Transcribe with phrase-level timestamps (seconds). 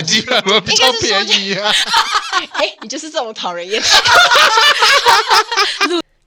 [0.00, 1.70] 买机票会比较便宜啊。
[2.54, 3.82] 哎、欸，你就是这种讨人厌。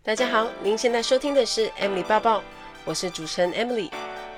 [0.05, 2.44] 大家好，您现在收听的是 Emily 抱抱，
[2.86, 3.90] 我是主持人 Emily，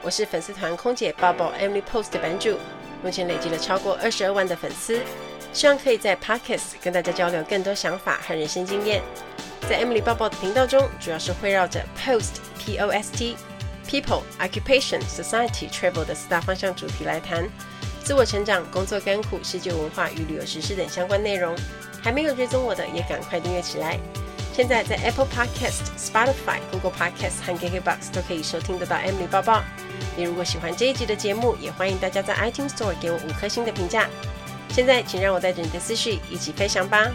[0.01, 2.57] 我是粉丝团空姐抱抱 Emily Post 的版主，
[3.03, 5.01] 目前累积了超过二十二万的粉丝，
[5.51, 9.03] 希望可以在 Podcast 跟大家交流更多想法和人生经验。
[9.67, 13.35] 在 Emily 抱抱的频道中，主要是围绕着 Post P O S T
[13.85, 17.49] People Occupation Society Travel 的四大方向主题来谈。
[18.05, 21.55] 自我成长、工作甘苦、世界文化与旅游实事等相关内容，
[22.03, 23.99] 还没有追踪我的也赶快订阅起来。
[24.53, 29.63] 现在在 Apple Podcast、Spotify、Google Podcast 和 KKBox 都可以收听得到 Emily 抱抱。
[30.15, 34.07] 你如果喜欢这一集的节目，也欢迎大家在 iTunes Store 给我五颗星的评价。
[34.69, 37.11] 现在，请让我带着你的思绪一起飞翔吧。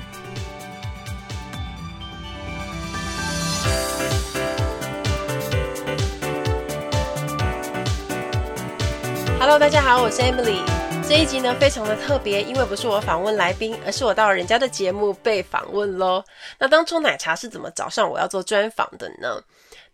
[9.40, 10.60] Hello，大家好，我是 Emily。
[11.08, 16.22] 这一集呢，非常的特别，因为不是我访问来宾，而是我到人家的节目被访问喽。
[16.58, 19.42] 那当初奶茶是怎么找上我要做专访的呢？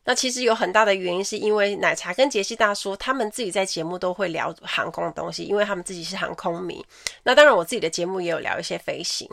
[0.02, 6.84] 那其实有很大的原因，是因为奶茶跟杰西大叔他们自己在节目都会聊航空的东西，因为他们自己是航空迷。
[7.22, 9.30] 那当然，我自己的节目也有聊一些飞行。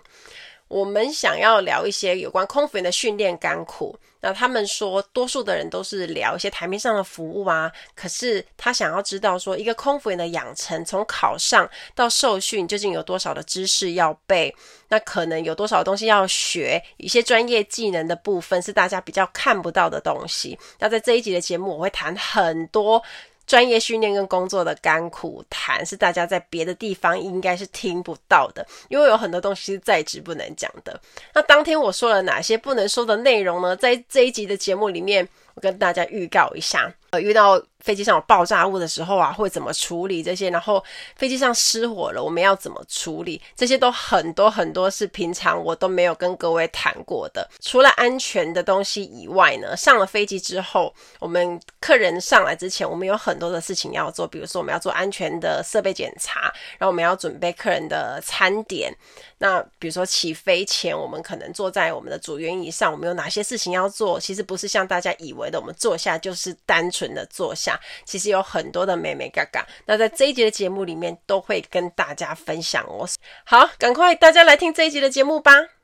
[0.68, 3.98] 我们想要聊一些有关空服员的训练甘苦。
[4.20, 7.70] 那他们说，多数的人都是聊一些台面上的服务啊。
[7.94, 14.56] 可是他想要知道说，一个空服员的养成，从考上到受训，究竟有多少的知识要背？
[14.88, 16.82] 那可能有多少东西要学？
[16.96, 20.58] 一些专业技能的部分是大家比较看不到的东西。
[20.80, 23.04] 那在这一集的节目，我会谈很多。
[23.46, 31.00] 专业训练跟工作的甘苦谈是大家在别的地方应该是听不到的，因为有很多东西是在职不能讲的。
[31.34, 33.76] 那当天我说了哪些不能说的内容呢？
[33.76, 37.62] 在这一集的节目里面，我跟大家预告一下，呃，遇到。
[37.84, 40.50] 飞机上有爆炸物的时候啊，会怎么处理这些？
[40.50, 40.82] 然后
[41.18, 43.42] 飞机上失火了，我们要怎么处理？
[43.58, 47.46] 这些都很多很多是平常我都没有跟各位谈过的。
[47.60, 56.44] 除了安全的东西以外呢，上了飞机之后，我们客人上来之前，我们有很多的事情要做，比如说我们要做安全的设备检查，
[56.78, 58.96] 然后我们要准备客人的餐点。
[59.44, 64.18] 那比如说起飞前，我们可能坐在我们的主原椅上，我们有哪些事情要做？
[64.18, 67.78] 其实不是像大家以为的，我们坐下就是单纯的坐下。
[68.06, 73.06] 其实有很多的眉眉角角，那在这一集的节目里面都会跟大家分享哦。
[73.44, 75.83] 好，赶快大家来听这一集的节目吧。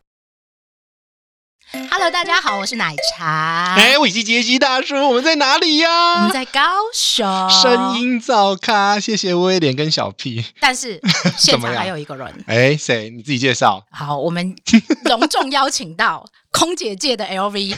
[1.71, 3.75] Hello，大家好，我是奶茶。
[3.77, 6.13] 哎，我是杰西大叔，我们在哪里呀？
[6.15, 7.27] 我们在高雄。
[7.47, 10.43] 声音早咖，谢谢威廉跟小 P。
[10.59, 10.99] 但是
[11.37, 12.43] 现场还有一个人。
[12.47, 13.11] 哎，谁？
[13.11, 13.85] 你自己介绍。
[13.91, 14.55] 好，我们
[15.03, 16.25] 隆重邀请到。
[16.51, 17.75] 空姐界的 LV，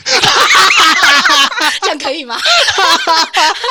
[1.82, 2.38] 这样可以吗？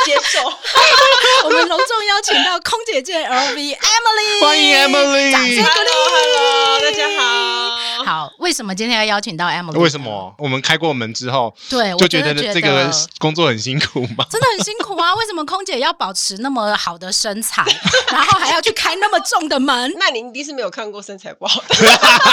[0.06, 0.40] 接受。
[1.44, 5.90] 我们隆重邀请到空姐界的 LV Emily，欢迎 Emily，掌声鼓励。
[6.08, 7.72] Hello，大家好。
[8.06, 9.80] 好，为什么今天要邀请到 Emily？
[9.80, 10.34] 为什么？
[10.38, 14.26] 我们开过门之后，对，就觉得这个工作很辛苦嘛？
[14.30, 15.14] 真的很辛苦啊！
[15.18, 17.64] 为什么空姐要保持那么好的身材，
[18.12, 19.94] 然后还要去开那么重的门？
[19.98, 21.76] 那你一定是没有看过身材不好的。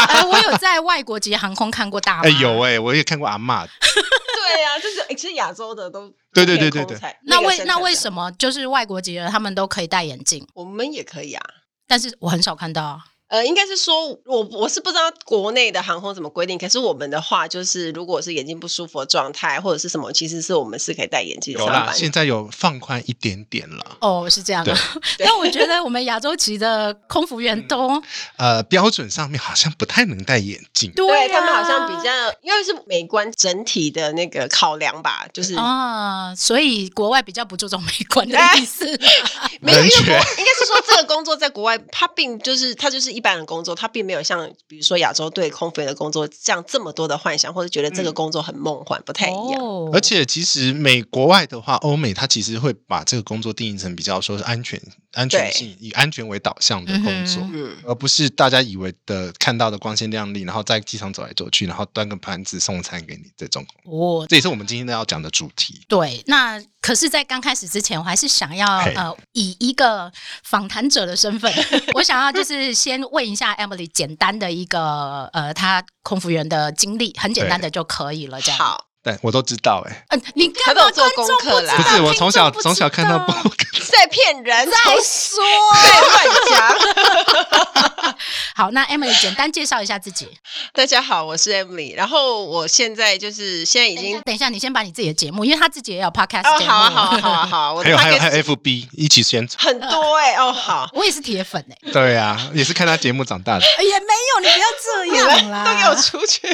[0.08, 2.22] 呃，我有在外国籍航空看过大妈。
[2.24, 2.57] 哎有。
[2.58, 3.66] 喂，我也看过阿嬷。
[3.80, 6.98] 对呀、啊，就是其实亚洲的都对对对对对。
[7.24, 11.42] 那为那为什么就是外国籍的他们都可以戴眼镜，我们也可以啊？
[11.86, 13.00] 但是我很少看到。
[13.28, 21.92] 呃，应该是说，我我是不知道国内的航空怎么规定，可是我们的话，就是如果是眼睛不舒服的状态或者是什么，其实是我们是可以戴眼镜上班的。
[21.92, 23.98] 现在有放宽一点点了。
[24.00, 24.74] 哦，是这样的。
[25.20, 28.02] 但我觉得我们亚洲籍的空服员都、嗯、
[28.38, 30.90] 呃标准上面好像不太能戴眼镜。
[30.92, 32.10] 对、啊、他们好像比较，
[32.40, 38.86] 因为是美观整体的那个考量吧，就是啊，所以国外比较不注重美观的意思。
[39.60, 43.17] 没有，因为应该是说这个工作在国外，它并就是它就是。
[43.18, 49.60] 一般的工作，他并没有像比如说亚洲对空服员的工作这样这么多的幻想，或者觉得这个工作很梦幻，嗯、不太一样。
[49.60, 54.80] 哦、而且其实美国外的话，欧美他其实会把这个工作定义成比较说是安全、
[55.14, 63.66] 安全性以安全为导向的工作，嗯、而不是大家以为的看到的光鲜亮丽，然后在机场走来走去，然后端个盘子送餐给你这种。
[63.84, 65.80] 哦，这也是我们今天要讲的主题。
[65.88, 66.62] 对，那。
[66.80, 70.10] 可是，在刚开始之前，我还是想要呃，以一个
[70.44, 71.52] 访谈者的身份，
[71.94, 78.58] 我想要就是先问一下 Emily 简单的一个呃，她空服员的经历，很简单的就可以了，这样。
[78.58, 80.16] 好，对我都知道哎、欸。
[80.16, 81.74] 嗯、呃，你干嘛做功课啦？
[81.74, 83.32] 不是，我从小从小看到不
[83.90, 85.42] 在骗人，在说，
[85.82, 88.14] 在乱讲。
[88.54, 90.28] 好，那 Emily 简单介绍一下自己。
[90.74, 91.96] 大家好，我是 Emily。
[91.96, 97.76] 然后我现在就是现在已经，等一下，你先把你自己的节目，因为他自己也有 podcast 哦，好啊，好啊，好啊，好。
[97.76, 100.34] 还有还有还有 FB 一起宣传，很多哎。
[100.34, 101.92] 哦，好，我也是铁粉哎。
[101.92, 103.64] 对啊，也是看他节目长大的。
[103.82, 106.48] 也没有，你不要这样啦，都给我出去，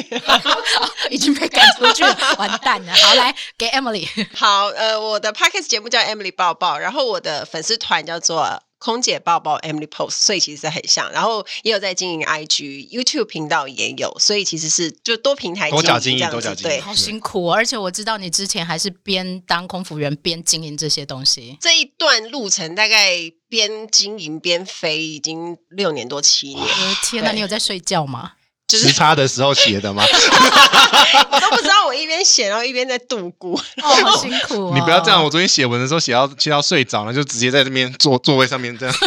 [1.09, 2.15] 已经被赶出去了，
[2.47, 2.93] 完蛋了。
[2.93, 4.07] 好，来给 Emily。
[4.35, 8.61] 好，呃，我的 podcast 节目叫 Emily 抱抱，然后我的粉丝团叫做。
[8.77, 23.17] 空姐抱抱 Emily Post，所以其实很像，然后也有在经营 IG、YouTube 频道也有，所以其实是就多平台经营这样子，多角经营，多角经营，对，好辛苦，而且我知道你之前还是边当空服员边经营这些东西，这一段路程大概
[23.49, 26.67] 边经营边飞，已经六年多七年。
[27.01, 28.33] 天哪，你有在睡觉吗？
[28.71, 30.03] 时差的时候写的吗？
[31.31, 34.71] 我 都不知道，我一边写，然后一边在度过， 哦，好辛苦，哦。
[34.73, 38.95] 你不要这样，我昨天写文的时候写到写到睡着了，就直接在这边坐座位上面这样。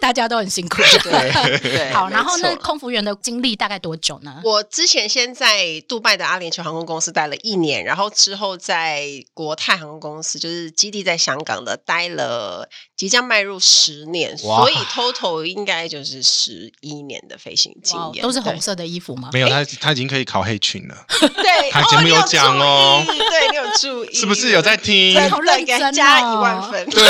[0.00, 1.92] 大家都很辛苦，对对。
[1.92, 4.40] 好，然后那空服员的经历大概多久呢？
[4.44, 12.66] 我之前先在杜拜的阿联酋航空公司待了一年，然后之后在国泰航空公司，就是基地在香港的，待了
[13.00, 18.22] 即将迈入十年，所以 total 应该就是十一年的飞行经验。
[18.22, 19.30] 都是红色的衣服吗？
[19.32, 20.94] 没有，他他已经可以考黑裙了。
[21.18, 25.18] 对，他节目有讲哦，对你有注意， 是不是有在听？
[25.30, 26.90] 好认真哦，加一万分。
[26.90, 27.02] 对，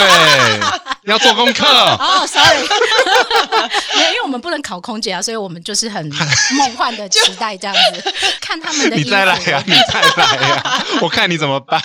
[1.07, 1.67] 要做功课。
[1.67, 2.61] 哦，sorry。
[3.97, 6.09] 没有，因为我们不能考空姐啊，所以我们就是很
[6.57, 8.97] 梦幻的期待这样子，看他们的。
[8.97, 11.83] 你再来呀，你再来呀，我看你怎么办。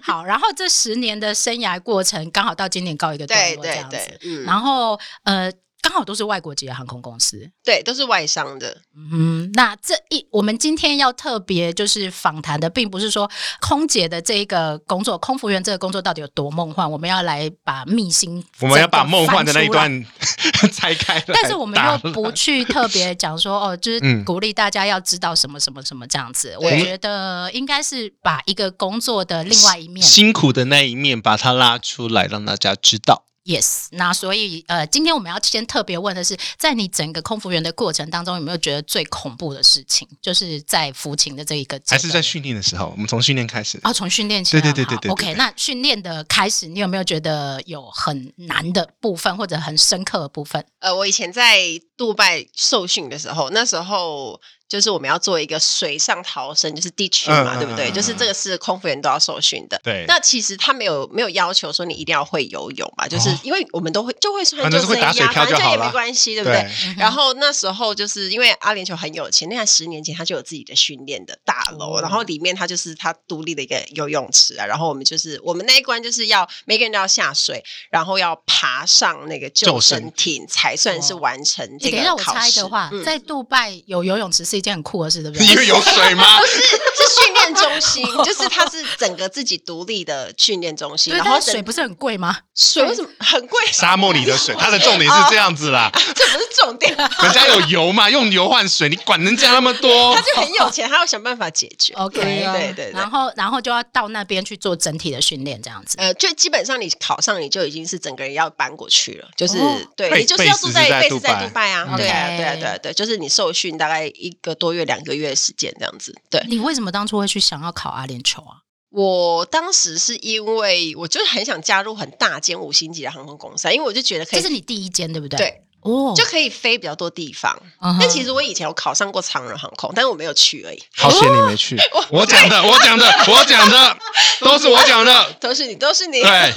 [0.00, 3.26] 好，然后这十年的生涯过程刚好到今年告一个。
[3.40, 5.52] 对对对，嗯，然后呃。
[5.82, 8.82] 刚好都是外国籍的航空公司，对，都是外商的。
[8.94, 13.28] 嗯，那这一我们今天要特别就是访谈的，并不是说
[13.62, 19.90] 空姐的这一个工作，空服员这个工作到底有多梦幻，我们要来把秘辛，我们要把梦幻的那一段
[20.70, 21.18] 拆开。
[21.28, 26.54] 但是我们又不去特别讲说哦，就是鼓励大家要知道什么什么什么这样子。
[26.60, 33.24] 嗯、我觉得应该是把一个工作的另外一面，辛苦的那一面，把它拉出来，让大家知道。
[33.44, 40.06] Yes，那所以呃，今天我们要先特别问的是，在你整个空服员的过程当中，有没有觉得最恐怖的事情？
[40.20, 42.88] 就是在服勤的这一个，还是在训练的时候？
[42.90, 43.80] 我们从训练开始。
[43.82, 44.52] 哦，从训练起。
[44.52, 45.10] 对对对对对。
[45.10, 50.64] OK，那训练的开始，你有没有觉得有很难的部分，或者很深刻的部分？
[50.80, 51.58] 呃，我以前在
[51.96, 54.40] 杜拜受训的时候，那时候。
[54.70, 57.90] 就是我们要做一个水上逃生，就是 ditch 嘛，嗯、对不对？
[57.90, 59.76] 嗯、就是这个是空服员都要受训的。
[59.82, 60.04] 对。
[60.06, 66.60] 那其实他没有没有要求说你一定要会游泳嘛，就是因为我们都会就会穿救生衣啊，反正这也没关系，对不对？
[66.62, 74.64] 对然后那时候就是因为阿联酋很有钱，那在十年前他就有自己的训练的大楼，嗯、然后里面他就是他独立的一个游泳池啊。
[74.64, 81.96] 然后我们就是我们那一关就是要每个人都要下水，然后要爬上那个救生艇才算是完成这个考试。
[81.96, 85.46] 等一下我猜的话，嗯、在杜拜有游泳池是一件很酷的事，对不对？
[85.46, 86.36] 因为有水吗？
[86.38, 91.14] 不是，是训练中心， 就是它是整个自己独立的训练中心。
[91.14, 92.36] 然后水不是很贵吗？
[92.54, 93.58] 水为什么很贵？
[93.72, 95.90] 沙漠里的水， 它的重点是这样子啦。
[96.14, 100.14] 这不是重点，人家有油嘛，用油换水，你管人家那么多？
[100.14, 101.94] 他就很有钱，他要想办法解决。
[101.94, 102.90] OK，对对。
[102.92, 105.96] 然后，然后就要到那边去做整体的训练，这样子。
[105.98, 109.28] 呃，就基本上你考上，你就已经是整个人要搬过去了。
[109.36, 109.58] 就是
[109.96, 111.96] 对，你就是要住在贝斯在杜拜啊。
[111.96, 116.14] 对啊，对啊，对啊，对，就是你受训大概一个多月、两个月的时间这样子。
[116.28, 118.58] 对，你为什么当初会去想要考阿联酋啊？
[118.90, 124.40] 我当时是因为我就是很想加入很大间五星级的航空公司，因为我就觉得可以。
[124.40, 125.38] 这是你第一间对不对？
[125.38, 125.62] 对。
[125.82, 127.58] 哦，就可以飞比较多地方。
[127.98, 130.82] 但其实我以前有考上过长荣航空，但是我没有去而已。
[130.94, 131.74] 好险你没去！
[132.10, 133.98] 我讲的，我讲的，我讲的，
[134.40, 136.20] 都是我讲的， 都是你，都是你。
[136.20, 136.28] 对，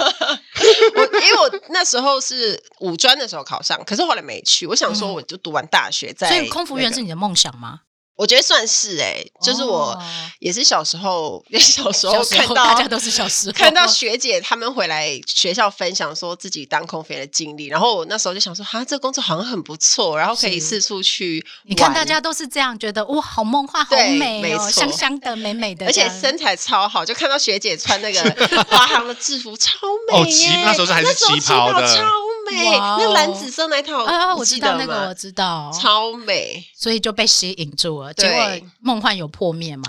[0.96, 4.66] 我因为我那时候是五专的时候考上，可是后来没去。
[4.66, 6.28] 我想说，我就读完大学再。
[6.28, 7.80] 所以空服员是你的梦想吗？
[8.16, 10.00] 我觉得算是哎、欸，就是我
[10.38, 21.44] 也是小时候， 也小时候看到大家都是小时候看到学姐他们回来学校分享说自己当空服员的经历，然后我那时候就想说，哈，这工作好像很不错，然后可以四处去。
[21.64, 29.70] 你看大家都是这样觉得，哇，好梦幻，好美哦，香香的，美美的，而且身材超好，就看到学姐穿那个华航的制服，超
[30.12, 30.62] 美耶！
[30.64, 32.02] 那时候是还是旗袍的，超
[32.50, 38.03] 美，那蓝紫色那套啊，我知道那个，我知道，超美，所以就被吸引住了。
[38.12, 39.84] 结果梦幻有破灭吗？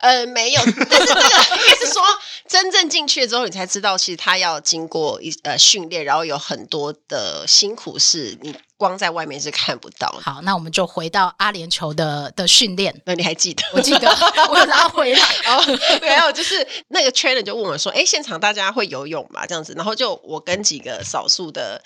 [0.00, 2.02] 呃，没有， 但是这个应该是说，
[2.48, 10.20] 真正进去了之后，你才知道，其实他要经过一呃训练，然后有很多的辛苦是你光在外面是看不到的。
[10.22, 12.94] 好，那我们就回到阿联酋的的训练。
[13.04, 13.64] 那你还记得？
[13.72, 14.08] 我记得，
[14.50, 15.20] 我有拉回来。
[15.46, 21.82] 哦，没有，就是那个 trainer 就问我说：“哎，现场大家会游泳吗？”这样子，然后就我跟几个少数的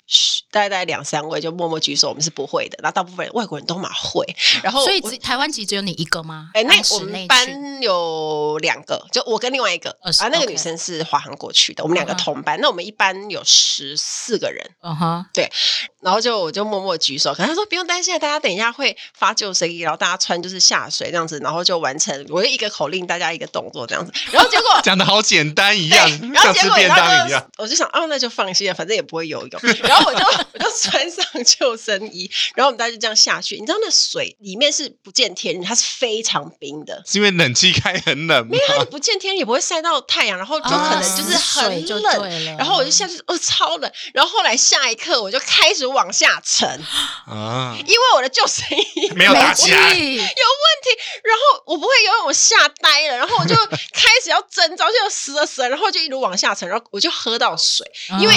[0.53, 2.79] 大概大概两三位就默默举手，我们是不会的。
[2.83, 4.25] 然后大部分外国人都蛮会。
[4.63, 6.51] 然后所以台湾籍只有你一个吗？
[6.55, 12.59] 哎，那我们班有两个，就我跟另外一个，啊，那个女生是华航过去的，我们两个同班。
[12.61, 15.51] 那我们一班有十四个人，嗯哼，对。
[16.01, 24.13] 然后就我就默默举手，可他说不用担心，大家等一下会发救生衣，然后大家穿就是下水这样子，然后就完成我就一个口令，大家一个动作这样子。
[24.33, 29.61] 然后结果讲的好简单一样，然后结果然后就我就想，哦，那就放心了，反正也不会游泳。
[29.85, 33.57] 然后我就我就穿上救生衣，然后我们大家就这样下去。
[33.59, 38.51] 你知道那水里面是不见天日，它是非常冰的，是因为冷气开很冷吗？
[38.51, 42.57] 没有，它不见天日也不会晒到太阳，然后就可能就是很冷。
[42.57, 43.93] 然后我就下去，哦，超冷。
[44.15, 46.69] 然后后来下一刻我就开始往下沉
[47.27, 50.23] 啊，因为我的救生衣没有打起来，有问题。
[51.25, 53.17] 然后我不会游泳，我吓呆了。
[53.17, 53.55] 然后我就
[53.93, 56.69] 开始要挣扎，就死了死了，然后就一路往下沉。
[56.69, 57.87] 然后我就喝到水，
[58.21, 58.35] 因为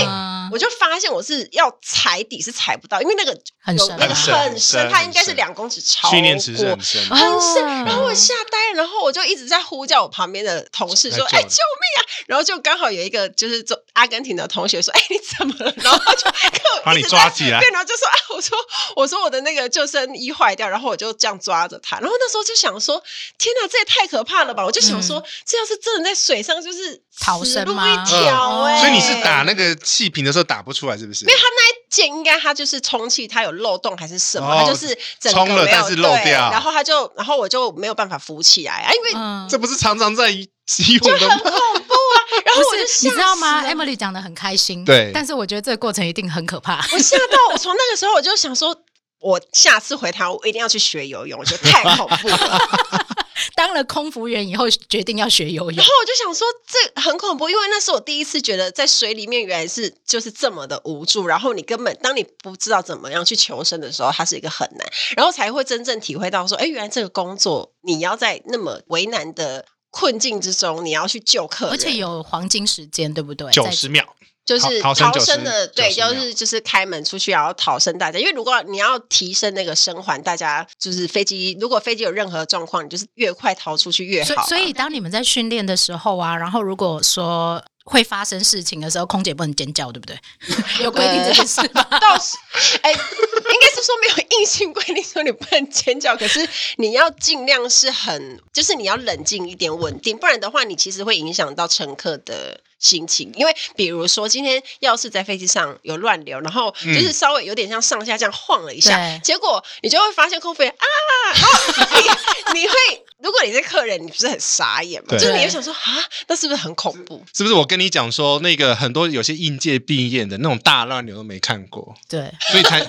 [0.52, 7.64] 我就发现我是要踩底是踩不到，因为那个很深，那个很深，它应该是两公尺超过，训练池很深，很深。
[7.86, 16.30] 然后我吓呆了，然后我就一直在呼叫我旁边的同事说：“哎，救命啊！”然后就刚好有一个就是做阿根廷的同学说：“哎，你怎么了？”然后他就
[16.84, 18.58] 把你抓起来，对，然后就说：“啊，我说
[18.98, 23.02] 我说我的那个救生衣坏掉。”然后我就这样抓着他，然后那时候就想说
[23.38, 27.88] ：“天哪，这也太可怕了吧！”我就想说，这要是真的在水上，就是逃生吗？
[27.90, 31.26] 一条哎，所以你是打那个气瓶的时候打不出来，是不是？
[31.26, 34.56] 因为他那一件应该他就是充气，它有漏洞还是什么？
[34.60, 41.36] 它就是充了，但是漏掉，然后他就，然后我就没有办法浮起来啊，因为这不是常常在游泳的吗？
[41.44, 42.16] 很恐怖啊！
[42.46, 46.78] 然后我就你知道吗？Emily 讲的很开心，对，但是我觉得这个过程一定很可怕。
[46.92, 48.76] 我吓到，我从那个时候我就想说，
[49.20, 52.60] 我下次回台湾我一定要去学游泳，我觉得太恐怖了。
[53.56, 73.52] 当了空服员以后，决定要学游泳，然后我就想说，这很恐怖，因为那是我第一次觉得在水里面原来是就是这么的无助，然后你根本当你不知道怎么样去求生的时候，它是一个很难，然后才会真正体会到说，哎，原来这个工作你要在那么为难的困境之中，你要去救客人，而且有黄金时间，对不对？
[73.52, 74.16] 九十秒。
[74.46, 78.20] 就是逃生的，对，就是就是开门出去，然后逃生大家。
[78.20, 84.46] 因为如果你要提升那个生还，大家就是飞机，如果飞机有任何状况，你就是越快逃出去越好啊。
[84.46, 90.16] 所以，所以当你们在训练的时候啊，然后如果说会发生事情的时候，空姐不能尖叫，对不对？
[90.84, 91.84] 有规定这件事吗？
[92.00, 92.38] 倒是，
[92.84, 96.48] 哎，应该是说没有硬性规定说你不能尖叫，可是
[96.78, 102.62] 你要尽量是很，就是你要冷静一点，稳定，不然的话，你其实会影响到乘客的。
[102.80, 110.86] 心情，因为比如说今天要是在飞机上有乱流，然后就是稍微有点像上下这样晃了一下，嗯、结果你就会发现空服员啊，
[111.34, 112.74] 然后你你会，
[113.20, 115.18] 如果你是客人，你不是很傻眼吗？
[115.18, 115.80] 就是你会想说啊，
[116.28, 117.26] 那是不是很恐怖？
[117.34, 122.80] 是不是我跟你讲说，那个很多有些应届毕业的那种大乱流都没看过，对，所以才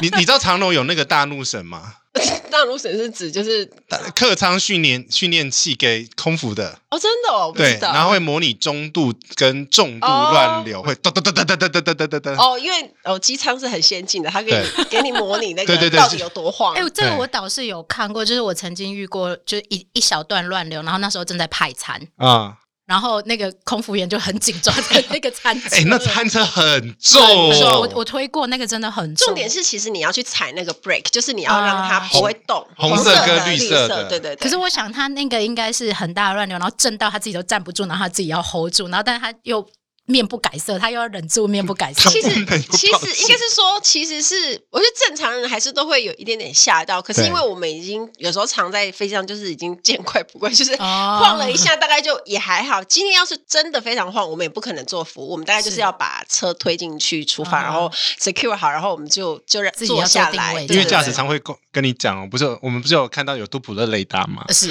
[0.00, 1.96] 你你知道长隆有那个大怒神吗？
[2.50, 3.68] 大怒神是指就是
[4.14, 6.78] 客舱训练训练器给空服的。
[6.90, 12.20] 哦，真的哦，对，然后会模拟中度跟重度乱流，会哒哒哒哒哒哒哒哒哒。
[12.20, 14.54] 哒哦，因为哦机舱是很先进的，它可以
[14.88, 16.74] 给你模拟那个 到底有多晃。
[16.74, 22.00] 哎，这个我倒是有看过，就是我曾经遇过，就一一小段乱流，然后那时候正在派餐。
[22.16, 22.58] 啊。
[22.86, 27.48] 然后那个空服员就很紧抓着那个餐 车，哎，那餐车很重，
[27.80, 29.26] 我我推过那个真的很重。
[29.26, 34.36] 重点是，其实你要去踩那个 brake，就是你要让它不会动，红色跟绿色的，对对对。
[34.36, 39.66] 可是我想他那个应该是很大的乱流，然后震到他自己都站不住，然后他自己要 hold 住，然后但是他又。
[40.06, 42.10] 面不改色，他又要忍住面不改色。
[42.10, 42.28] 其实，
[42.72, 47.00] 其实应该是说，其实是我觉得正常人还是都会有一点点吓到。
[47.00, 52.84] 可是因为我们已经有时候常在飞机上，就是已经见怪不怪，就是晃了一下，大概就也还好。
[52.84, 60.52] 今天要是真的非常晃，我们也不可能做服务，我们大概就是要把车推进去出发，然后 secure 好，然后我们就就让坐下来。
[60.64, 61.40] 因为驾驶舱会
[61.72, 64.44] 跟你讲，不是我们不是有看到有杜普勒雷达吗？
[64.50, 64.70] 是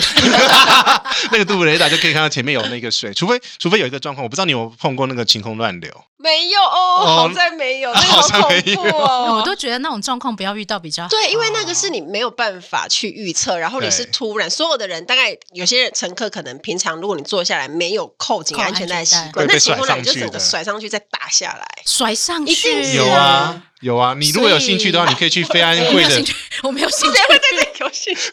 [1.31, 5.22] 那个杜普雷达就可以看到前面有那个水，除非除非有一个状况，我不知道你有碰过那个。
[5.23, 5.89] 晴空乱流。
[6.17, 9.35] 没有哦，好在没有， 那个好恐怖哦！
[9.39, 11.09] 我都觉得那种状况不要遇到比较好。
[11.09, 19.03] 对，因为那个是你没有办法去预测，然后你是突然，所有的人大概有些乘客可能平常如果你坐下来没有扣紧安全带。
[19.03, 24.13] 习惯，那晴空乱流就整个甩上去再打下来，甩上去有啊有啊！
[24.17, 26.23] 你如果有兴趣的话，你可以去飞安会的，
[26.63, 27.17] 我没有兴趣，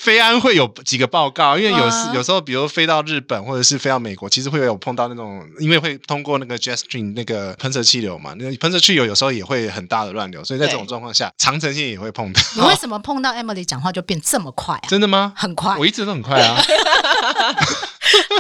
[0.01, 12.41] 飞安会有几个报告，因为有时有时候，比如飞到日本或者是飞到美国，其实会有碰到那种，因为会通过那个 jet stream 那个喷射气流嘛，那喷射气流有时候也会很大的乱流，所以在这种状况下，长程线也会碰到。
[12.57, 14.89] 你为什么碰到 Emily 讲话就变这么快啊？
[14.89, 15.33] 真的吗？
[15.37, 16.61] 很快，我一直都很快啊。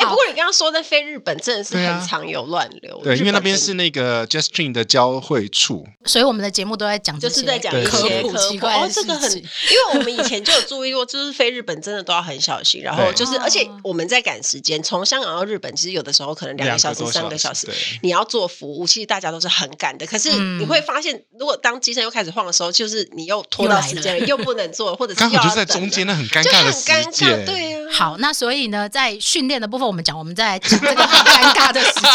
[0.00, 17.68] 不过你刚刚说在飞日本真的是很常有乱流，对，因为那边是那个 jet stream 的交汇处，所以我们的节目都在讲，就是在讲一些科普哦，这个很，因为我们以前就有注意过，就是飞日本真的都要很小心，然后就是，而且我们在赶时间，从香港到日本，其实有的时候可能两个小时、三个小时，
[18.02, 20.06] 你要做服务，其实大家都是很赶的。
[20.06, 27.78] 可是你会发现，如果当机身又开始晃的时候，就是你又拖到时间了，又不能做，或者是刚好就在中间，那很尴尬的尴尬，对呀。
[27.92, 32.10] 好，那所以呢，在训练的部分，我们讲，我们再来讲这个很尴尬的时间。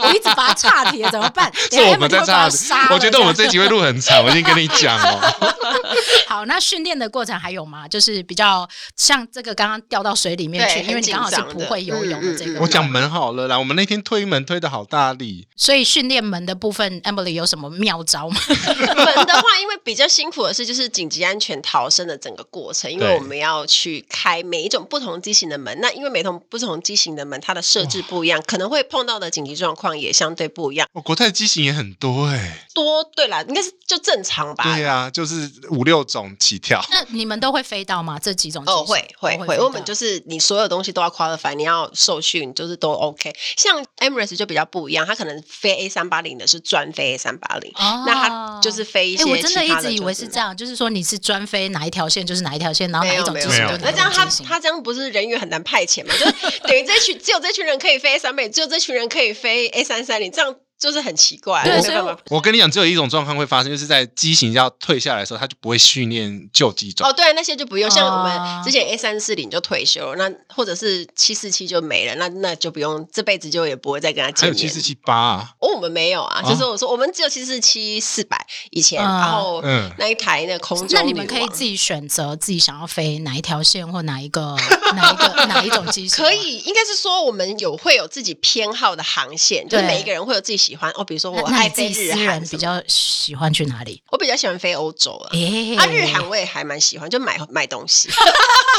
[0.00, 1.52] 我一直把它岔题了，怎么办？
[1.72, 2.56] 是我们在岔题。
[2.92, 5.36] 我觉得我们这集会录很长，我已经跟你讲了。
[6.28, 7.88] 好，那训练的过程还有吗？
[7.88, 12.60] 就是比较像这个刚刚掉到水里面去，因为你刚好是不会游泳的这个。
[12.60, 15.48] 我讲门好了啦，我们那天推门推的好大力。
[15.56, 18.38] 所以训练门的部分，Emily 有什么妙招吗？
[18.46, 25.76] 门的话，因为比较辛苦的是，就是紧急安全逃生的整个过程，因为我们要去开每一种不同机型的门。
[25.80, 30.86] 那因为每种不同机型的门，它的设置不一样，可能会碰到的紧急状况也相对不一样。
[30.92, 34.64] 哦，国泰的机型也很多哎，多对啦，应该是就正常吧？
[34.64, 36.84] 对呀，就是五六种起跳。
[36.90, 38.17] 那你们都会飞到吗？
[38.18, 38.62] 这几种？
[38.66, 43.34] 哦，会会会，我们就是你所有东西都要 qualify，你要受训，就是都 OK。
[43.56, 47.72] 像 Emirates 就比较不一样，它可能飞 A 三八零的是专飞 A 三八零，
[48.06, 49.24] 那它就是飞一些。
[49.24, 53.66] 我真的一直以为是这样，就是说你是专飞哪一条线就是哪一条线，然后哪一种机型。
[53.82, 56.14] 那这样他他这样不是人员很难派遣嘛？
[56.18, 60.54] 就是 等于这群只有这群人可以飞 A 三百，只有这群人可以飞 A 三三零，这样。
[60.78, 67.08] 就是很奇怪，对，所以我我跟你讲，只有一种状况会发生，就是在机型要退下来的时候，他就不会训练旧机种。
[67.08, 67.90] 哦，对，那些就不用。
[67.90, 74.54] 像我们之前 A 三四零就退休了，那或者是七四七就没了，那那就不用，这辈子就也不会再跟他见面。
[74.54, 75.50] 还有七四七八啊？
[75.58, 79.62] 哦，我们没有啊，就是我说我们只有七四七四百以前，然后
[79.98, 84.54] 那一台那空中，那你们可以自己选择自己想要飞哪一条线或哪一个
[84.94, 86.24] 哪一个哪一种机型。
[86.24, 91.48] 可以，应该是说我们有会有自己偏好的航线，就是每一个人会有自己喜欢哦，比如说我。
[91.48, 94.02] 爱飞日韩，比较喜欢去哪里？
[94.10, 95.30] 我比较喜欢飞欧洲了。
[95.78, 98.08] 啊，日韩我也还蛮喜欢，就买买东西。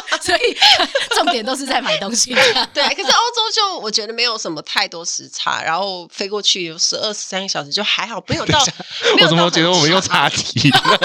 [0.22, 0.58] 所以
[1.16, 2.34] 重点都是在买东西。
[2.74, 8.60] 对，可是欧洲就我觉得没有什么太多时差，然后飞过去有十二十三个小时就还好，没有到。
[9.22, 11.00] 我怎么觉得我们又岔题了？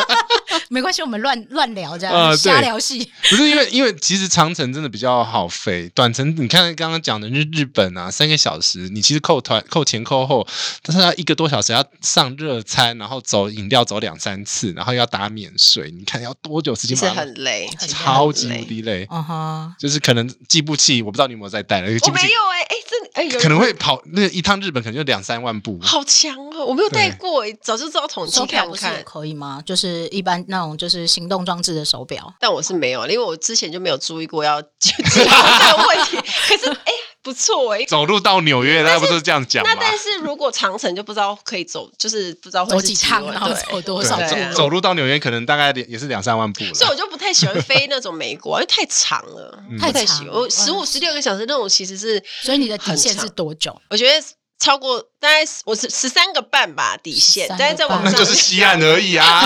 [0.68, 3.10] 没关系，我们乱乱聊这样，瞎聊戏。
[3.28, 10.46] 不是因为，因为其实长程真的比较好飞，短程你看刚刚讲的日日本啊，三个小时，你其实扣团扣前扣后，
[10.82, 16.96] 但是要一个多小时要上热餐，然后走饮料走两三次，然后要打免税，你看要多久时间？
[16.96, 19.06] 是很累，超级无敌累。
[19.10, 21.86] 嗯哼，就是可能计步器，我不知道你有没有在带了。
[21.86, 23.40] 我没有哎，哎，这哎有。
[23.40, 25.78] 可能会跑那一趟日本，可能就两三万步。
[25.82, 26.64] 好强哦！
[26.64, 29.62] 我没有带过，早就知道统计看看可以吗？
[29.64, 36.18] 就是一般那种就是行动装置的手表，但我是没有，因为我之前就没有注意过要解决 这个问题。
[36.48, 36.92] 可是 哎。
[37.24, 39.72] 不错哎，走路到纽约，那不是这样讲吗？
[39.72, 44.18] 那但是如果长城就不知道可以走，就是不知道会走几趟，然后走多少。
[44.52, 46.74] 走路到纽约可能大概也是两三万步了。
[46.74, 50.26] 所以我就不太喜欢飞那种美国，因为太长了，太长。
[50.30, 53.74] 我十五、十六个小时那种其实是，所以你的底线是多久？
[53.88, 54.22] 我觉得。
[54.56, 59.40] 超过大概我是十三个半吧底线，但是在网上那就是西岸而已啊，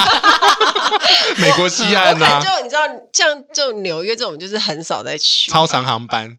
[1.38, 6.36] 美国西岸啊，就你知道像就纽约这种就是很少在去超长航班。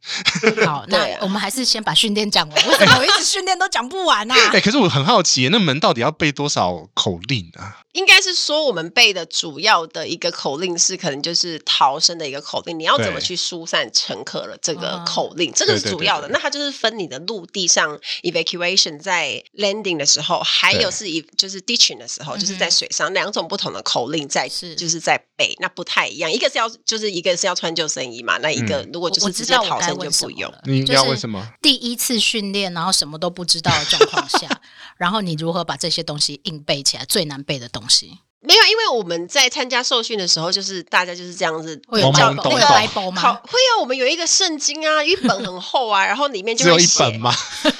[0.65, 4.35] 好，那我们还是先把训练讲完，为什么我一直训练都讲不完啊？
[4.51, 7.77] 哎，可是我很好奇，那门到底要背多少口令啊？
[7.93, 12.77] 应该是说，我们背的主要的一个口令是，可能就是逃生的一个口令。
[12.77, 16.27] 你要怎么去疏散乘客的这个口令，这个是主要的。
[16.27, 26.31] 那它就是分你的陆地上 evacuation 在 landing 的时候，还有是一就是 ditching 的时候，就是在水上两种不同的口令在是就是在背，那不太一样。
[26.31, 30.53] 一个是要就是一个是要穿救生衣嘛，那一个如果就是直接逃生就不用。
[30.63, 31.45] 你要为什么？
[31.61, 34.61] 第一次训练，然后什么都不知道的状况下，
[34.97, 37.05] 然后你如何把这些东西硬背起来？
[37.05, 38.19] 最难背的东西。
[38.41, 43.21] 没有，因为我们在参加受训的时候，就是大家就是这样子，会有叫那个来包吗？
[43.21, 43.81] 好，会有。
[43.81, 47.33] 我们有一个圣经啊，一本很厚啊，然后里面就会写只有一本吗？
[47.63, 47.75] 就是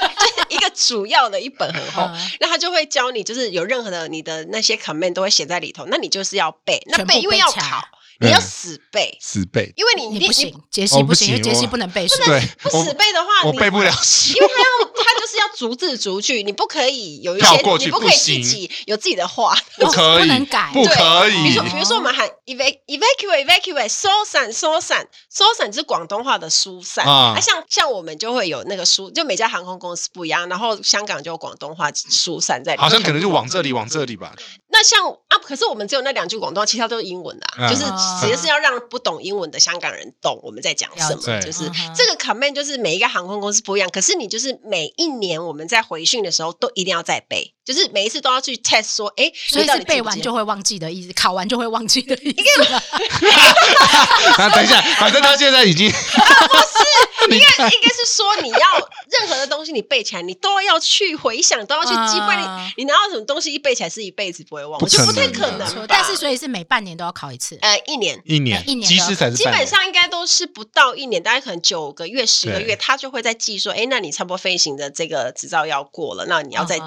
[0.50, 7.84] 一个主要的一本很厚，那他就会教你，就是有任何的你的那些 comment 都会写在里头，那你就是要背，那背因为要考。
[8.22, 12.16] 你要死背，死背，因为你你不行，杰西不行，因为杰西不能背书。
[12.26, 17.48] 对，不死背的话，我背不了诗，因为他要他就是要逐字逐句，你不可以有一些，
[17.80, 21.44] 你不可以自己有自己的话，不可以，不能改，不可以。
[21.44, 34.36] 比如说，比如说我们喊 evacuate evacuate 疏散疏散疏散是广东话的疏散啊，像像我们就会有那个疏，就每家航空公司不一样，然后香港就有广东话疏散在好像可能就往这里往这里吧。
[34.72, 37.84] 那像啊，可是我们只有那两句广东话，其他都是英文的，就是
[38.22, 41.42] 直接是要让不懂英文的香港人懂我们在讲什么。
[41.42, 52.74] 就是这个 command 就是每一个航空公司不一样，可是你就是每一年我们在回训的时候都一定要再背，就是每一次都要去 test 说，哎，所以是背完就会忘记的意思，考完就会忘记的意思。
[54.38, 58.58] 啊， 等一下，反正他现在已经 不是，应该应该是说你要
[59.20, 62.42] 任何的东西你背起来，你都要去回想，都要去记，不然
[62.76, 65.86] 你你拿到什么东西一背起来是一辈子不会忘，就不太可能。
[65.88, 68.22] 但是所以是每半年都要考一次，呃，一年。
[68.26, 76.80] 一年一年，其实才是基本上应该都是不到一年，大概可能九个月、十个月，他就会在记说，哎，那你差不多飞行的这个执照要过了，那你要再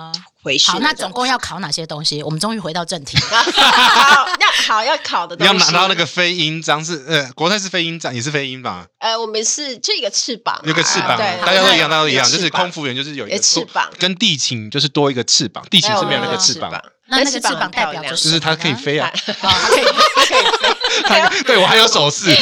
[0.42, 0.70] 回去。
[0.70, 2.22] 好，那总共要考哪些东西？
[2.22, 3.16] 我们终于回到正题。
[3.18, 8.86] 好， 要考要考的东西，要拿到那个飞鹰章是呃，国泰是飞鹰章，也是飞鹰吧？
[8.98, 16.70] 呃，我们是这个翅膀，有个翅膀，对，大家都一样，大家都一样，就是空服员就是有一个翅膀，跟地勤就是多一个翅膀，地勤是没有那个翅膀。
[17.08, 19.10] 那那个翅膀代表就是它可以飞啊，
[19.42, 20.61] 它可以它可以飞，
[21.46, 22.34] 对我还有手势。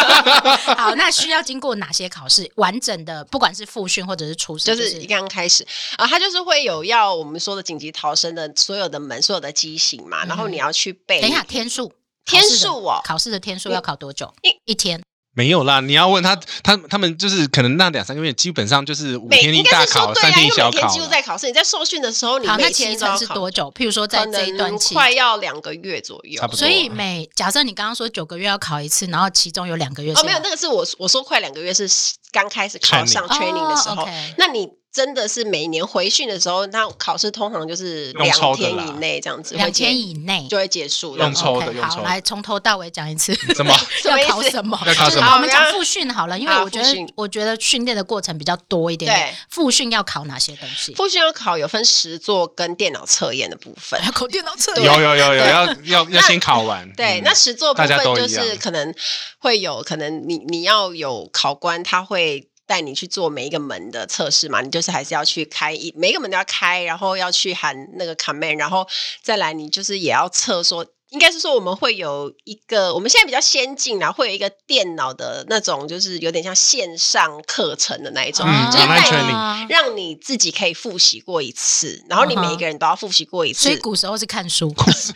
[0.76, 2.50] 好，那需要经过哪些考试？
[2.56, 11.20] 完整的，不管是复训或者是初试，就是刚刚开始啊，他就是会有要我们说的紧急逃生的所有的门，所有的机型嘛，然后你要去背。
[11.20, 11.92] 等一下，天数，
[12.24, 14.32] 天数哦，考试的天数要考多久？
[14.42, 15.02] 一一天。
[15.38, 20.72] 没有啦，你要问他，他他们就是可能那两三个月，基本上就是五天一大考，三天小考。
[20.72, 23.70] 每天几乎在考试，你在受训的时候，你每天是多久？
[23.70, 26.40] 譬如说在这一段期，快要两个月左右。
[26.40, 26.58] 差不多。
[26.58, 31.88] 所以每假设你刚刚说九个月要考一次，然后其中有两个月哦，没有，那个是我我说快两个月是
[32.32, 34.68] 刚开始考上 training 的时候，那你。
[34.98, 41.16] 真的是每年回训的时候，那考试通常就是两天以内这样子，两天以内就会结束。
[41.16, 41.98] 用抽的，用抽。
[41.98, 43.32] 好，来从头到尾讲一次。
[43.54, 43.72] 什么？
[44.04, 44.76] 要考什么？
[44.84, 45.22] 要考什么？
[45.24, 49.08] 好，我们讲复训好了，因为我觉得我觉得训练的过程比较多一点。
[49.14, 50.92] 对，复训要考哪些东西？
[50.94, 54.00] 复训要考有分实作跟电脑测验的部分。
[54.04, 54.84] 要考电脑测验？
[54.84, 56.90] 有有有有，要要要先考完。
[56.96, 58.92] 对，那实作部分就是可能
[59.38, 62.48] 会有可能你你要有考官他会。
[62.68, 68.86] 带你去做每一个门的测试嘛，你就是还是要去开一每一个门都要开，然后要去喊那个 command，然后
[69.22, 70.86] 再来你就是也要测说。
[71.10, 83.62] 应该是说我们会有一个，我们现在比较先进啊，会有一个电脑的那种，就是有点像线上课程的那一种，嗯、就是带你让你自己可以复习过一次，然后你每一个人都要复习过一次。
[83.62, 85.12] 所以古时候是看书， 古时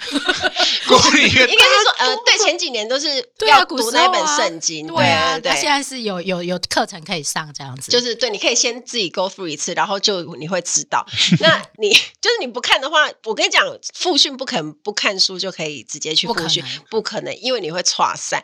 [0.87, 3.09] 古应该是说呃， 对，前几年都是
[3.47, 11.05] 要读那本圣经，对啊，对，现在是有有有课程可以上这样子，就是对，你可以先自己 go through 一次，然后就你会知道。
[11.41, 15.82] 那你 就是你不看的话，我跟你讲，复训不可能不看书就可以。
[15.83, 18.43] 直接去复训，不可能，因为你会剉赛，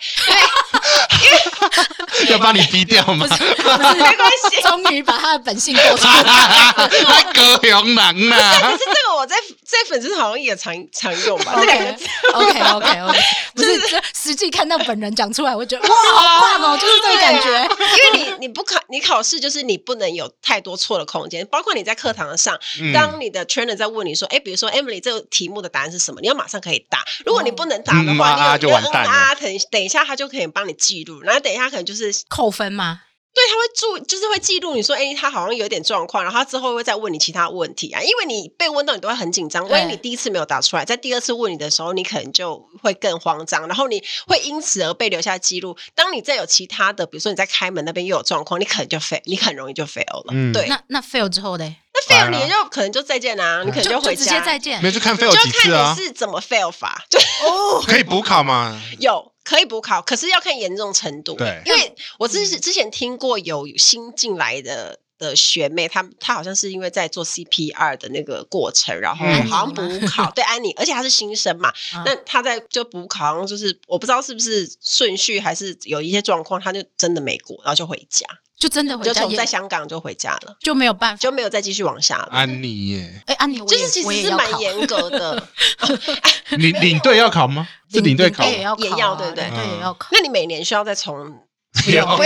[2.20, 3.26] 因 为要把你逼掉吗？
[3.26, 8.60] 不是，没关系， 终于把他的本性勾出来，他高雄人呐！
[8.60, 11.96] 可是这个我在在粉丝好像也常常用吧？OK
[12.34, 13.18] OK OK OK，
[13.54, 13.80] 不是
[14.14, 17.48] 实际看到本人讲出来，我觉得哇，好棒哦，就是这个感觉。
[17.48, 22.58] 因为你你不考你考试，就是你不能有太多错的空间，包括你在课堂上，
[22.92, 26.20] 当你的 trainer 在问你说，哎，比如说 Emily 这个题目的答案是什么？
[26.20, 27.04] 你要马上可以答。
[27.28, 29.34] 如果你不能打的话，你有就完蛋了。
[29.38, 33.02] 等等一下，他就可以帮你记录，然后等一下可能就是扣分吗？
[33.34, 38.00] 对，他会注，就是会记录你说，哎，他好像有点状况，然后他之后会再问你其他问题啊。
[38.02, 39.68] 因为你被问到，你都会很紧张。
[39.68, 45.76] 万一你第一次没有答出来，在第二次问你的时候，你可能就会更慌张，然后你会因此而被留下记录。
[45.94, 50.32] 当你再有其他的，比如说你在开门那边又有状况，你可能就 fail，你很容易就 fail 了。
[50.32, 50.66] 嗯，对。
[50.66, 51.76] 那那 fail 之后呢？
[51.94, 54.24] 那 fail 你就可能就再见啊，你可能就回家。
[54.24, 54.82] 直接再见。
[54.82, 55.94] 没有就看 fail 几次啊？
[55.96, 57.04] 是怎么 fail 法？
[57.08, 58.82] 就 哦，可以补考吗？
[58.98, 59.32] 有。
[59.44, 61.34] 可以补考，可是要看严重程度。
[61.34, 70.30] 对，因为我之之前听过有新进来的的学妹，她她好像是因为在做 CPR 的那个过程，然后好像补考。
[70.30, 71.72] 对，安妮，而且她是新生嘛，
[72.06, 78.26] 那她在就补考，好像就是我不知道是不是顺序，还是有一些状况，她就真的没过，然后就回家，
[78.58, 82.28] 就真的回家，就从在香港就回家了，就没有办法，就没有再继续往下了。
[82.30, 85.48] 安妮耶，哎，安妮，就是其实是蛮严格的。
[86.50, 87.68] 领领队要考吗？
[87.90, 89.48] 是领队考也要考，也要对不对？
[89.50, 90.08] 对，也要考。
[90.12, 91.47] 那你每年需要再从？
[91.92, 92.04] 要。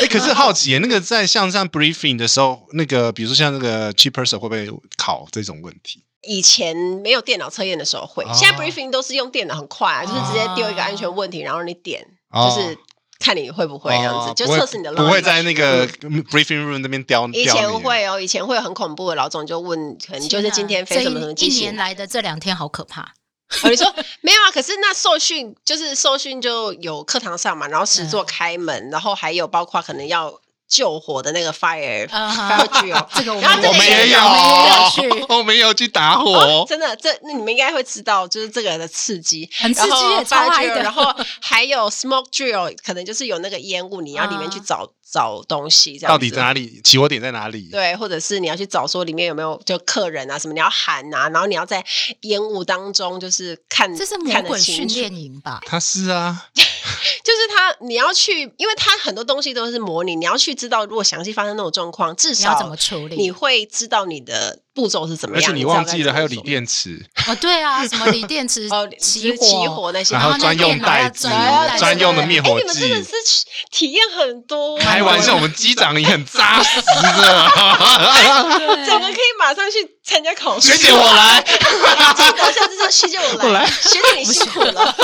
[0.00, 6.04] 哎，可是好奇，那个在像像 briefing 的时候，那个比如说像那个 chief purser 会不会考这种问题？
[6.22, 12.78] 以前没有电脑测验的时候会，现在 briefing 都是用电脑，很快啊，就是直接丢一个安全问题，然后你点，就是。
[13.18, 14.92] 看你会不会这样子，就测试你的。
[14.92, 17.26] 不会在那个 briefing room 那边刁。
[17.28, 21.60] 以前会哦，以前会很恐怖的，老总就问，可能就是今天飞什么什么机型。
[21.60, 23.14] 一年来的这两天好可怕。
[23.64, 24.50] 你说没有啊？
[24.52, 30.40] 可是那受训就是受训就有课堂上嘛，然后实作开门，然后还有包括可能要。
[30.68, 34.18] 救火的那个 fire fire drill， 这个我们没有，
[35.28, 36.66] 我没 有去打火。
[36.68, 40.82] 真的，这那你们应该会知道，就是这个的刺激，很刺激，也超爱的。
[40.82, 46.12] 然后还有 smoke drill，可能就是有那个烟雾，你要里面去找找东西，这样。
[46.12, 46.78] 到底在哪里？
[46.84, 47.70] 起火点在哪里？
[47.70, 51.82] 对，或者是你要去找说里面有没有就客人啊什么，你要喊啊，然后你要在
[52.20, 55.62] 烟雾当中就是看，这是魔鬼训练营吧？
[55.64, 56.48] 他是啊。
[57.24, 65.42] 就是他，你要去，因为他很多东西都是模拟，你要去知道，如果详细发生那种状况，至少怎么处理，你会知道你的步骤是怎么样。
[65.42, 71.28] 而且你忘记了还有锂电池哦，对啊， 什么锂电池哦，起火起火那些，然后专用袋子、
[71.78, 72.60] 专用的灭火剂。
[72.60, 73.10] 你们真的是
[73.70, 74.76] 体验很多。
[74.78, 76.84] 开玩笑，我们机长也很扎实的，
[78.86, 80.76] 整个可以马上去参加考试。
[80.76, 84.94] 学姐我来，搞笑就是学姐我来，学姐你辛苦了。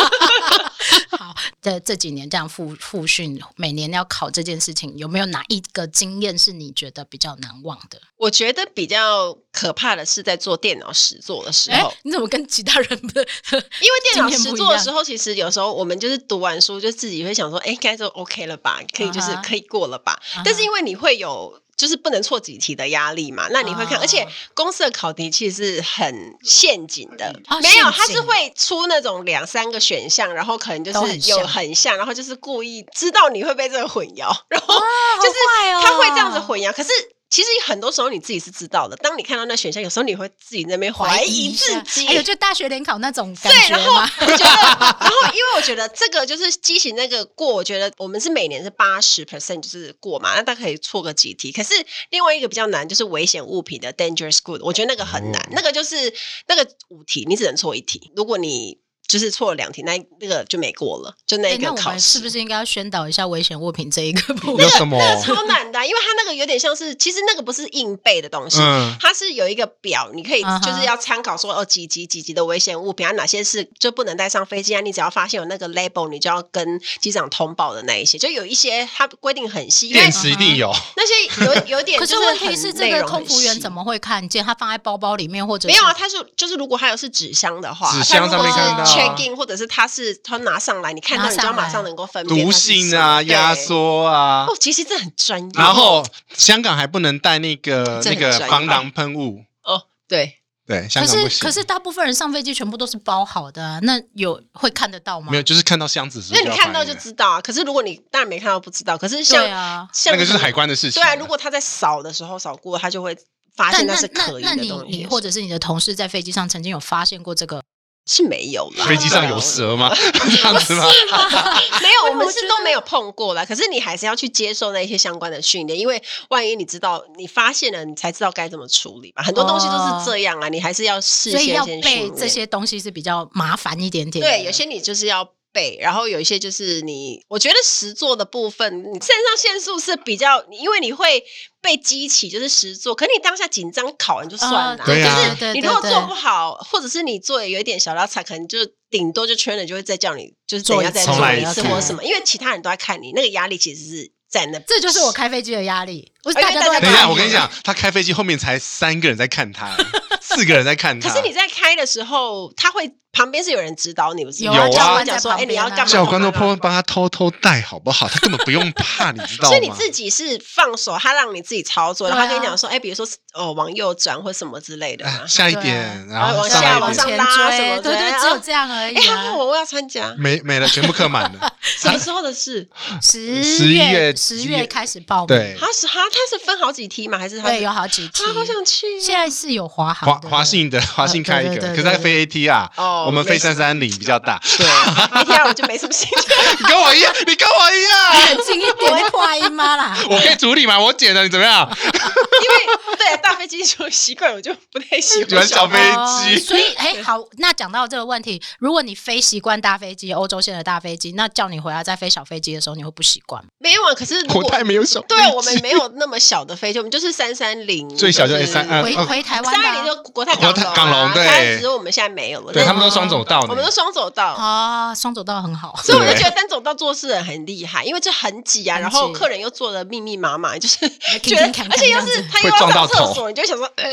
[1.18, 8.00] 好，这这几年这样复复训，每年要考这件事情，有没有哪一个经验是你觉得比较难忘的？
[8.16, 11.92] 我觉得比较可怕的是在做电脑实作的时候。
[12.03, 13.18] 你怎么跟其他人不？
[13.51, 20.20] 因为电脑实作的时候，其实有时候我们就是读完书，就自己会想说，哎，应该就 OK 了吧，可以就是可以过了吧。
[20.35, 20.42] Uh huh.
[20.44, 21.61] 但是因为你会有。
[21.75, 23.48] 就是不能错几题的压力嘛？
[23.51, 34.75] 那你会看，而且公司的考题其实是很陷阱的，没有，它是会出那种两三个选项，然后可能就是有很像，然后就是故意知道你会被这个混淆，然后
[35.20, 35.35] 就是
[35.83, 36.90] 他会这样子混淆，可是。
[37.33, 38.95] 其实很多时候你自己是知道的。
[38.97, 42.07] 当你看到那选项，有时候你会自己在那边怀疑自己。
[42.07, 43.59] 还有就大学联考那种感觉。
[43.59, 44.53] 对，然后我觉得，
[45.01, 51.51] 然后因为我觉得这个就是机型那个过，我觉得我们是每年是八十 percent 就是过嘛，那大概可以错个几题。
[51.51, 51.73] 可是
[52.11, 56.12] 另外一个比较难就是危险物品的 dangerous good，我觉得那个很难，哦、那个就是
[56.49, 58.12] 那个五题你只能错一题。
[58.14, 58.77] 如果你
[59.12, 62.01] 就是错了两题，那那个就没过了，就那个考试。
[62.01, 64.64] 是不是应该要宣导一下危险物品这一个部分？
[64.64, 64.96] 那个什么？
[64.96, 74.81] 那个超难的，啊，因为它那个有点像是，其实那个不是硬背的东西，嗯、它是有一个表，你可以就是要参考说哦几级几级的危险物品，啊哪些是就不能带上飞机啊？
[74.81, 79.92] 你只要发现有那个 label，你就要跟机长通报的那一些，就有一些它规定很细。
[79.92, 84.42] 电池一定有那些有有点， 可是问题是这个空服员怎么会看见？
[84.42, 85.92] 他放在包包里面或者没有啊？
[85.92, 89.87] 他是就是如果还有是纸箱的话，纸箱上面看到 check in 或者是他。
[89.93, 94.47] 是他拿上来，你看到你就要马上能够分辨毒性啊、压缩啊。
[94.49, 95.51] 哦，其实这很专业。
[95.55, 96.03] 然后
[96.35, 99.45] 香港还不能带那个那个防狼喷雾。
[99.65, 101.25] 哦，对对，香港不行。
[101.25, 105.29] 可是可是大部分人上飞机全部都是包好的啊，那有会看得到吗？
[105.31, 106.33] 没有，就是看到箱子是。
[106.33, 107.41] 那你看到就知道啊。
[107.43, 108.97] 可是如果你当然没看到不知道。
[108.97, 109.45] 可是像
[109.93, 111.03] 像那个是海关的事情。
[111.03, 113.15] 对啊，如果他在扫的时候扫过，他就会
[113.55, 114.67] 发现那是可疑的东西。
[114.67, 117.62] 那你或者是你的同事在飞机上曾经有发现过这个？
[118.07, 119.95] 是没有啦，飞机上有蛇吗？
[119.95, 120.85] 这样子吗？
[121.81, 123.45] 没有，我们是都没有碰过啦。
[123.45, 129.23] 可是你还是要去接受那些相关的训练，因为万一你知道，你发现了，你才知道该怎么处理吧。
[129.23, 131.83] 很多东西都是这样啊，你还是要事先先训练。
[131.83, 134.25] 所以要背这些东西是比较麻烦一点点。
[134.25, 135.29] 对，有些你就是要。
[135.53, 141.23] 背，然后有一些就是你，我觉得实做的部分，你肾上腺素是比较，因为你会
[141.61, 142.95] 被激起，就是实做。
[142.95, 148.59] 可你当下紧张考完就算了，啊，对啊，就是你如果做不好，或者是你做的有一点小拉差，可能就
[148.91, 154.59] 顶多就圈了，就会再叫你就是等下再做一次或什么，因为其他人都在看你，那个压力其实是在那。
[154.61, 159.77] 这就是我开飞机的压力，我大家都在等一下，我跟你讲，他开飞机后面才三个人在看他，
[160.21, 161.09] 四个人在看他。
[161.09, 162.91] 可是你在开的时候，他会。
[163.12, 164.42] 旁边是有人指导你，不是？
[164.44, 165.85] 有啊，教官讲说，哎，你要干嘛？
[165.85, 168.09] 教官都帮帮他偷偷带，好不好？
[168.09, 169.48] 他根本不用怕，你知道吗？
[169.48, 178.94] 所以你自己是放手，他让你自己操作，然后他跟你讲说，哎，比如说哦，往右转或什么之类的，下一点，然后往下往上拉什么，对对，只有这样而已。
[178.96, 181.53] 哎，我我要参加，没没了，全部课满了。
[181.61, 182.66] 什么时候的事？
[183.03, 185.27] 十十一月十月开始报名。
[185.27, 188.25] 对，他是他他是分好几梯嘛，还是他对有好几梯？
[188.25, 188.98] 他好想去。
[188.98, 192.70] 现在是有华航华华信的华信开一个，可是在飞 AT 啊。
[192.79, 193.02] 哦。
[193.03, 193.07] 有。
[193.07, 194.41] 我们飞三三零比较大。
[194.59, 194.67] 对，
[195.12, 196.33] 那天我就没什么兴趣。
[196.59, 198.45] 你 跟我一样，你跟我一样。
[198.45, 199.97] 近一点，快姨妈啦！
[200.09, 200.79] 我可以处理吗？
[200.79, 201.69] 我捡的，你怎么样？
[201.83, 205.79] 因为对大飞机就习惯，我就不太喜欢小飞
[206.25, 206.38] 机。
[206.38, 213.49] 所以，哎，好，那讲到这个问题，如果你飞习惯大飞机，欧洲线的大飞机，那叫你回来再飞小飞机的时候，你会不习惯吗？
[213.59, 222.53] 没有啊，可是国泰没有小，对我们没有那么小的飞机，我们就是三三零，最小就三回回台湾，三三零就国泰港港龙对，只是我们现在没有了。
[222.53, 224.26] 对他们都双走道，我们都双走道。
[224.35, 230.88] 啊，双走道很好， 所以我就觉得单走道做事人很厉害，因为这很挤啊，然后客人又坐的密密麻麻，就是
[231.22, 233.87] 觉得，而且又是他又要上厕所，你就想说，呃，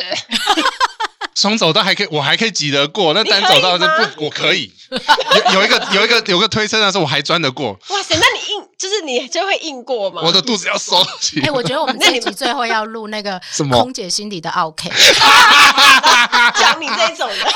[1.35, 4.71] 双走道还可以，我还可以挤得过，那单走道就不，我可以。
[4.91, 7.71] 有有一个有一个有个推车的时候，我还钻得过。
[7.89, 10.21] 哇塞，那你硬就是你就会硬过吗？
[10.23, 11.41] 我的肚子要收起。
[11.41, 14.89] 哎，我觉得我们这集 最后要录那个什么空姐心里的 OK，
[16.59, 17.53] 讲你这种的。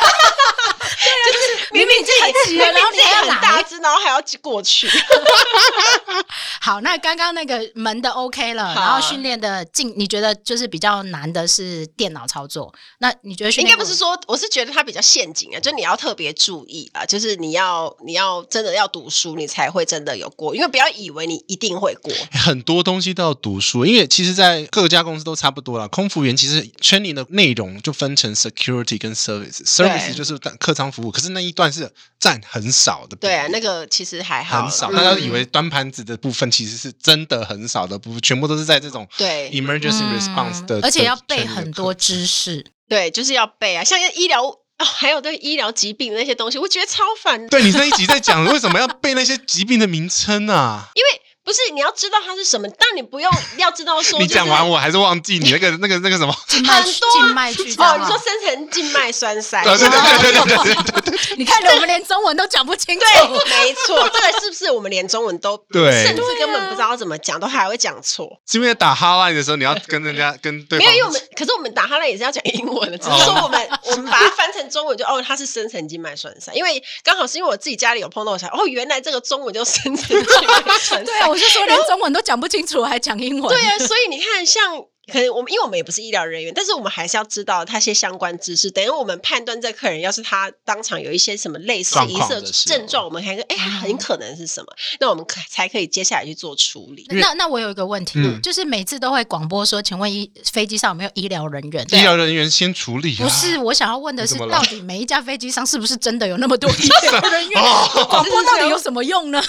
[1.04, 2.12] 就是明明自
[2.50, 4.88] 己然后你还很大只，然后还要过去。
[6.62, 12.74] 好，那刚刚那个门的 OK 了，然后训练的进，你觉得就是比较难的是电脑操作？
[13.00, 22.14] 那你觉得应该不是说，我是觉得它比较陷阱啊，就你要特别注意啊，就是你要你要真的要读书，你才会真的有过，因为不要以为你一定会过。
[22.32, 25.88] 很多东西都要读书，因为其实，在各家公司都差不多啦。
[25.88, 33.16] 空服员其实 training 的内容就分成 security 跟 service，service 就是客舱服务，可是那一段是占很少的。
[33.18, 34.92] 对啊，那个其实还好，很少。
[34.92, 42.66] 大家以为端盘子的部分其实是真的很少的部分，全部都是在这种对 emergency response 的，而且要背很多知识。
[42.90, 44.44] 对，就是要背啊，像医疗
[44.84, 47.48] 哦，还有对医疗疾病的那些东西，我觉得超烦。
[47.48, 50.90] 对，你那一集在讲为什么要背那些疾病的名称啊？
[50.96, 51.22] 因为。
[51.44, 54.18] 不是，你要知道它是什么，但你不用要知道说。
[54.22, 56.34] 你讲完我还是忘记你那个那个 那个什么。
[56.48, 57.94] 很多静脉曲张。
[57.94, 59.64] 哦，你说深层静脉栓塞。
[59.64, 61.36] 对对对对对对对。
[61.38, 63.06] 你看，我们连中文都讲不清楚。
[63.06, 68.30] 对，没错，这个是不是我们连中文都对，甚至根本不知道怎么讲，都还会讲错。
[68.48, 70.80] 是因为打哈拉的时候，你要跟人家跟对。
[70.80, 81.04] 没有，因为我们可是我们打哈拉也是要讲英文的，只是说我们我们把它翻成中文就哦，它是深层静脉栓塞，因为刚好是因为我自己家里有碰到，我才哦，原来这个中文就深层静脉栓塞。
[81.06, 82.14] 对啊，我就说连中文。
[82.14, 83.50] 都讲不清楚，还讲英文。
[83.50, 84.86] 对啊，所以你看，像。
[85.12, 88.72] 可能我们因为我们也不是医疗人员，但是我们还是要知道他些相关知识。
[88.72, 94.68] 等于我们判断这客人，要是他当场有一些什么类似疑似症状，我们还说哎，很可能是什么？
[95.02, 97.06] 那我们可才可以接下来去做处理。
[97.10, 101.86] 那那我有一个问题，就是每次都会广播说，请问医飞机上有没有医疗人员？
[101.92, 103.14] 医疗人员先处理。
[103.18, 107.62] 不是，我想要问的是，到底每一架飞机上是不是真的有那么多 医疗人员？
[108.08, 109.44] 广播到底有什么用呢？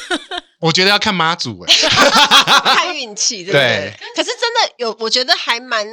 [0.64, 1.74] 我觉得要看妈祖哎，
[2.74, 3.94] 看运气，对不对？
[4.16, 5.86] 可是真的有，我觉得还蛮。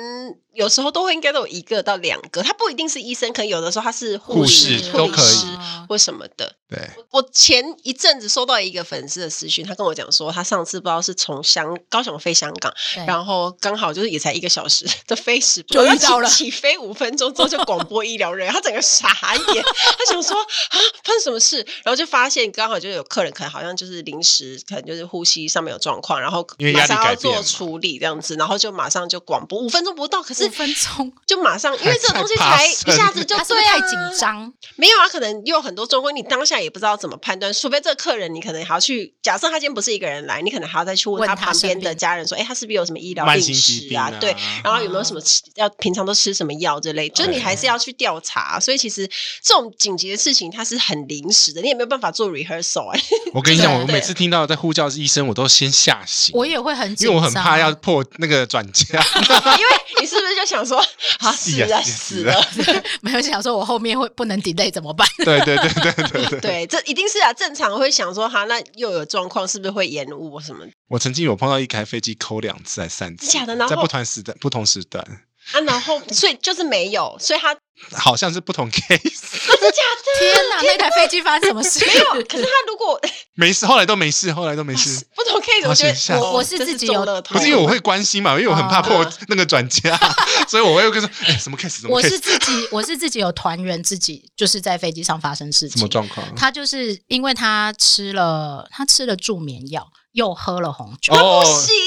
[0.53, 5.45] 有时候都会应该都有一个到两个，他不一定是医生，可能有的时候他是护士、护理师
[5.87, 6.53] 或什么的。
[6.69, 6.77] 对，
[7.09, 12.73] 我前一阵子收到一个粉丝的私讯，他跟我讲说，他上次不知道是从香高雄飞香港，
[13.07, 30.45] 然后刚好就是也才一个小时的飞时，就遇到了起飞五分钟之后就广播医疗人员， 他整个傻眼，他想说啊发生什么事，然后就发现刚好就有客人可能好像就是临时可能就是呼吸上面有状况，然后马上要做处理这样子，然后就马上就广播五分钟不到，可是。
[30.45, 34.51] 五分钟 就马上，因为这个东西 才一下子就对啊，太紧张。
[34.75, 37.51] 没有啊，可能又有很多状况，你当下也不知道怎么判断。
[37.53, 44.11] 除非这个客人，你可能还要去假设他今天不是一个人来，你可能还要再去问他旁边的家人说：“哎，他是不是有什么医疗病史啊？
[44.19, 48.59] 对，然后有没有什么吃要平常都吃什么药之类，就是你还是要去调查。
[48.59, 49.07] 所以其实
[49.41, 52.89] 这种紧急的事情，它是很临时的，你也没有办法做 rehearsal。
[52.89, 53.01] 哎，
[53.33, 56.31] 我跟你讲， 我每次听到在呼叫医生，我都先吓醒。
[56.35, 58.83] 我也会很紧张，因为我很怕要破那个转家。
[59.57, 60.77] 因为你是不是就想说？
[61.19, 62.47] 啊死了死了，
[63.01, 65.07] 没有想说我后面会不能 delay 怎么办？
[65.23, 70.65] 对对对对对对，对，这一定是啊，正常会想说哈，那又有状况，是不是会延误什么？
[70.89, 75.03] 我曾经有碰到一台飞机扣两次还三次，假的，然后在不同时段不同时段
[75.53, 77.55] 啊，然后所以就是没有，所以他。
[77.93, 80.19] 好像是不同 case，真的假的？
[80.19, 81.85] 天哪，那台飞机发生什么事？
[81.85, 82.99] 没有，可是他如果
[83.35, 85.05] 没事，后来都没事，后来都没事。
[85.15, 89.97] 不同 case，我觉得我我是自己有，不是因为我会关心嘛，因为我很怕破那个转家，
[90.47, 91.81] 所以我会跟说，哎，什么 case？
[91.81, 91.93] 什么 case？
[91.93, 96.25] 我是自己，我是自己有团员自己就是在飞机上发生事情，什么状况？
[96.35, 99.87] 他就是因为他吃了他吃了助眠药。
[100.13, 101.43] 又喝了红酒，哦，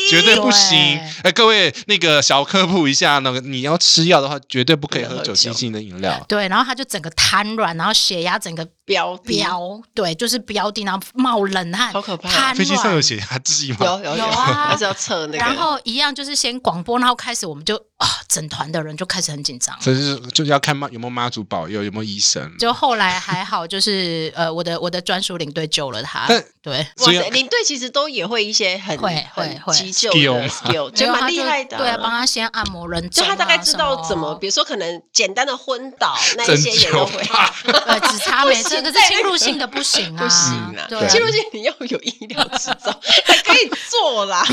[0.09, 0.99] 绝对不行！
[1.23, 6.25] 哎，各位，那个小科普一下，那个你要吃药的话，绝对不可以喝酒精性的饮料。
[6.27, 12.55] 对，然后他就整个瘫软，然后血压整个飙飙，对，就是飙低，然后冒冷汗，好可怕！
[12.55, 13.79] 飞机上有血压计吗？
[13.81, 15.39] 有有有啊， 还是要测那个。
[15.39, 22.55] 然后一样就是先广播，然后开始我们就啊，整团的人就开始很紧张，所以就是就是要看妈有没有妈祖保佑，有没有医生。
[22.59, 26.27] 就后来还好，就是呃，我的我的专属领队救了他。
[26.61, 31.79] 对，哇塞，领队其实都也会一些很会会会急救的 skill，就蛮厉害的。
[31.79, 37.23] 对啊，帮他先按摩人，就他大概知道怎么，比如说可能简单的昏倒 那一些也都会。
[37.87, 40.87] 呃，只差没这个是侵入性的不行啊，不行啊。
[40.89, 44.45] 对，侵入性你要有医疗执照才 可以做啦。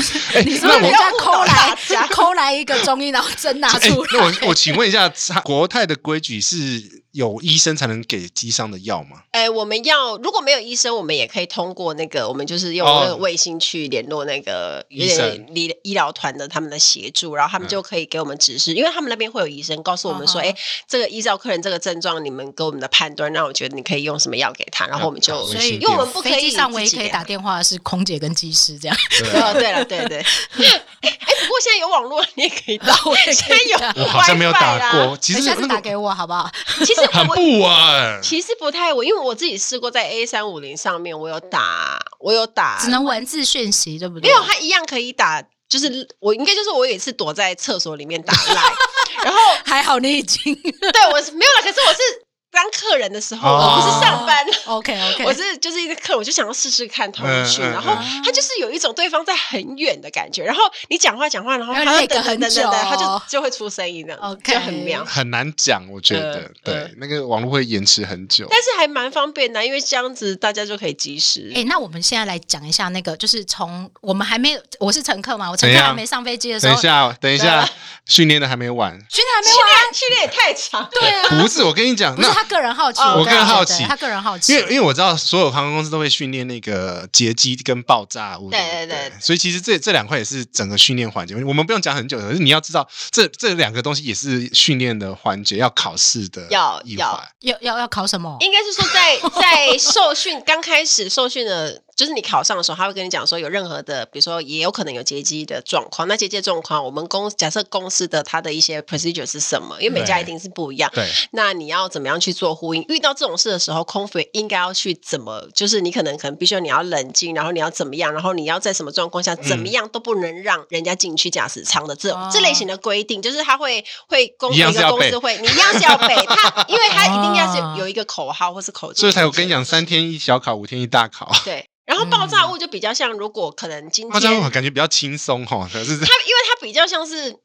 [0.44, 1.76] 你说人家抠来
[2.10, 4.08] 抠来一个中医，然后针拿出来。
[4.12, 5.08] 那我我请问一下，
[5.42, 7.01] 国泰的规矩是？
[7.12, 9.22] 有医生才能给机上的药吗？
[9.32, 20.56] 哎、欸，我们要如果没有医生，我们也可以通过那个，我们就是用那个卫星去联络那个医生、医医疗团的他们的协助，然后他们就可以给我们指示，嗯、因为他们那边会有医生告诉我们说，哎、嗯欸，
[20.88, 28.96] 这个依照客人这个症状，你们给我们的判断，那我觉得你可以用什么药给他，然后我们就，所以因为我们不可以飞机上唯一可以打电话是空姐跟机师这样。
[29.34, 30.18] 哦， 对了，对对，
[31.02, 36.50] 哎、欸，不过现在有网络，你也可以打， 我也可以有，我好像没有打过，其实下次打给我好不好？
[36.78, 37.01] 其实。
[37.06, 44.28] 很不稳，其实不太稳，因为我自己试过在 A 三五零上面，我有打，我有打，只能文字讯息，对不对？
[44.28, 48.74] 没有，它一样可以打，就是我应该就是我有一次躲在厕所里面打 Line，
[49.24, 52.21] 然后还好你已经对我是没有了，可是我是。
[52.52, 54.36] 当客人的时候，我不是上班。
[54.66, 65.04] OK OK， 我是就是一个客，我就想要试试看通讯，然后他就是有一种对方在很远的感觉，然后你讲话讲话，然后他会等等等等，他就就会出声音的，OK，就很妙。
[65.04, 71.50] 很难讲，我觉得，对，那个网络会延迟很久，但是还蛮方便的，因为这样子大家就可以及时。
[71.54, 77.68] 哎，那我们现在来讲一下那个，就是从我们还没有，我是乘客嘛，我乘客还没上飞机的时候，等一下，等一下，
[78.06, 82.42] 训练的还没完，训练还没完，训练也太长，对啊，不是，我跟你讲，那。
[82.52, 91.34] 个人好奇，我个人好奇，他个人好奇，因为因为我知道所有航空公司都会训练那个劫机跟爆炸物，对对对，所以其实这这两块也是整个训练环节。
[91.36, 98.36] 我们不用讲很久，可是你要知道，这这两个东西也是训练的环节，要考试的要要要要要考什么？
[98.40, 101.80] 应该是说在在受训刚开始受训的。
[102.02, 106.08] 就是你考上的时候，他会跟你讲说，有任何的，比如说也有可能有劫机的状况。
[106.08, 109.80] 那劫机状况，我们公假设公司的它的一些 procedure 是什么？
[109.80, 110.90] 因为每家一定是不一样。
[110.92, 111.08] 对。
[111.30, 112.84] 那你要怎么样去做呼应？
[112.88, 115.46] 遇到这种事的时候，空服员应该要去怎么？
[115.54, 118.12] 就是你可能可能必须你要冷静，然后你要怎么样？
[118.12, 129.00] 然后你要在什么状况下怎么样都不能让人家进去驾驶舱的这种、嗯、这类型的规定，就是他会会公一个公司会你一样是要背他，因为他一定要是有一个口号或是口诀。
[129.00, 131.30] 所以才我跟你讲，三天一小考，五天一大考。
[131.44, 131.68] 对。
[131.92, 137.36] 然后爆炸物就比较像，如果可能今天爆炸物感觉比较轻松哈，可是它因为它比较像是。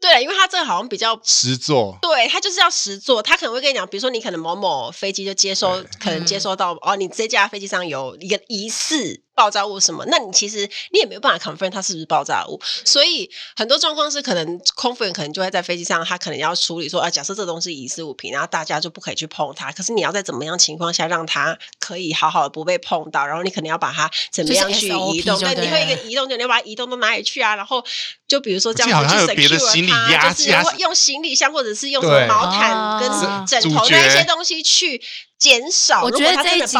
[0.00, 27.54] 对了，因为他这个好像比较实作，对他就是要实作，他可能会跟你讲，比如说你可能某某飞机就接收，可能接收到、嗯、哦，你这架飞机上有一个疑似爆炸物什么，那你其实你也没有办法 confirm 它是不是爆炸物，所以很多状况是可能空服员可能就会在飞机上，他可能要处理说啊，假设这东西是疑似物品，然后大家就不可以去碰它，可是你要在怎么样情况下让它可以好好的不被碰到，然后你可能要把它怎么样去移动，对，你会一个移动就你要把它移动到哪里去啊？
[27.54, 27.84] 然后
[28.32, 33.10] 就比如说这样子去 secure 它，就是用行李箱或者是用什么毛毯跟
[33.46, 35.02] 枕头那些东西去。
[35.42, 36.78] 减少，我觉得这一集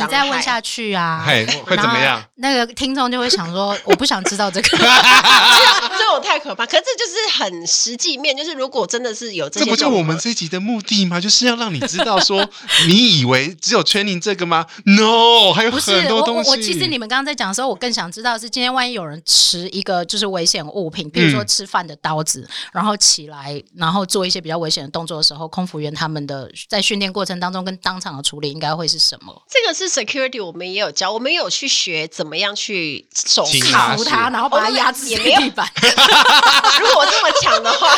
[0.00, 2.22] 你再问下去啊，会怎么样？
[2.36, 6.64] 那个听众就会想说，我不想知道这个， 这我太可怕。
[6.64, 11.20] 可是这就是很实际面，就是如果真的是有这些，这不就我们这一集的目的吗？
[11.20, 12.48] 就是要让你知道说，
[12.86, 16.50] 你以为只有 training 这个吗？No，还有很多东西。
[16.50, 29.42] 我其实你们刚刚在讲的时候，我更想知道是今天万一有人持一个就是危险物品，比如说吃饭的刀子，然后起来，然后做一些比较危险的动作的时候，空服员他们的在训练过程当中跟当当场的处理应该会是什么？
[29.48, 35.66] 这个是 security，我们也有教，我们有去学怎么样去手铐它，然后把它压制也没有地板。
[36.78, 37.96] 如果我这么强的话，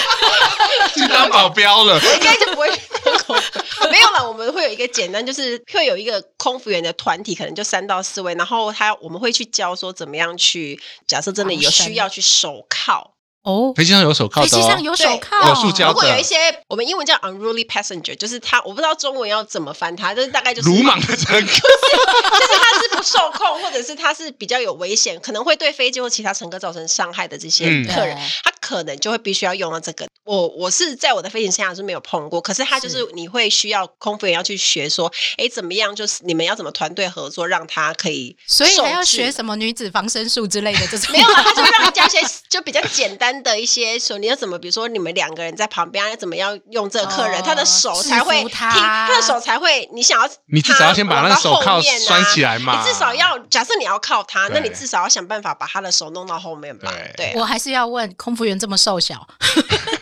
[0.95, 2.71] 去当保镖了，我应该就不会。
[3.91, 13.15] 没有了，我们会有一个简单，就是会有一个空服员的团体，可能就三到四位，然后他我们会去教说怎么样去，假设真的有需要去手铐。
[13.45, 15.93] 哦，飞机上有手铐的，飞机上有手铐，有塑胶的。
[15.93, 16.37] 如果有一些
[16.69, 30.07] 我们英文叫 unruly passenger，就是他，我不知道中文要怎么翻他，就是大概就是鲁莽的乘客， 就是他是不受控，或者是他是比较有危险，可能会对飞机或其他乘客造成伤害的这些客人，他可能就会必须要用到这个。
[30.29, 35.97] 我我是在我的飞行生涯是没有碰过，可是他就是你会需要空服员要去学说，哎，怎么样？
[35.97, 41.13] 就是你们要怎么团队合作，让他可以，所以还要学什么女子防身术之类的这种？
[41.13, 42.19] 没有啊，他就 让你教一些
[42.51, 56.93] 就比较简单的一些说，你要怎么，比如说你们两个人在旁边要怎么样用这个客人，他的手才会听，他的手才会，你想要，你至少要先把那个手铐拴起来嘛，你至少要假设你要靠他，那你至少要想办法把他的手弄到后面吧。
[57.17, 59.27] 对，我还是要问空服员这么瘦小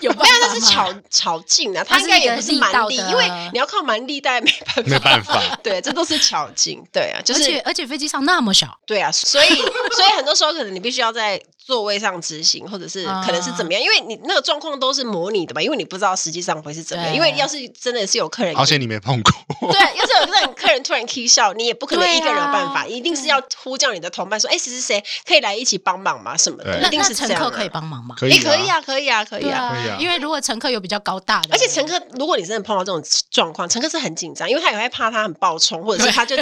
[0.07, 0.16] 有。
[0.16, 9.48] 办法，那是巧巧劲啊，他应该也不是蛮力，因为你要靠蛮力，但没办法，没办法， 对，这都是巧劲，对啊，就是而且而且飞机上那么小，对啊，所以
[9.94, 19.32] 所以很多时候可能你必须要在座位上执行，或者是可能是怎么样，因为你那个状况都是模拟的嘛，因为你不知道实际上会是怎么样，因为要是真的是有客人，而且你没碰过，
[19.72, 25.04] 对，要是有那种客人突然 k 笑，你也不可能一个人有办法，一定是要呼叫你的同伴说，哎，谁谁谁？
[25.26, 26.36] 可以来一起帮忙吗？
[26.36, 28.14] 什么的，一定是乘客可以帮忙吗？
[28.18, 36.36] 可以，可以啊，可以啊，可以啊，可以啊，因为如果乘客有比较高大的，而且乘客，如果你真的碰到这种状况，乘客是很紧张，因为他也会怕他很暴冲，或者是他就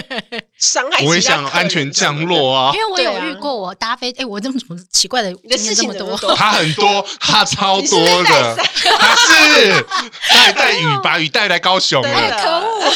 [0.58, 1.02] 伤害。
[1.04, 6.34] 我也想安全降落啊，因为我有遇过，我搭飞，哎，我这么怎么奇怪的事情这么多？
[6.34, 9.82] 他很多， 他超多的，他是
[10.30, 12.94] 带带雨把雨带来高雄了，可恶。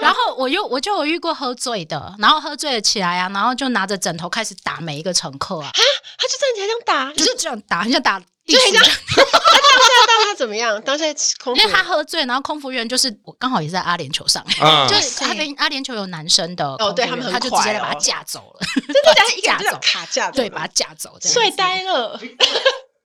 [0.00, 8.20] 然后我又我就有遇过喝醉的，然后喝醉了起来啊，然后就拿着枕头开始打每一个乘客啊，他就站起来这样打，就这样打，很像打。
[8.46, 10.80] 就这样， 他当下当他怎么样？
[10.82, 11.04] 当下
[11.42, 14.44] 空，因为他喝醉，然后空服员就是我刚好也是在阿联酋上，
[14.88, 19.64] 就是阿联阿联酋有男生的哦，对他们他就直接把他架走了，真的假的？
[19.70, 19.78] 架走。
[19.80, 22.20] 卡架，对，把他架走，帅呆了。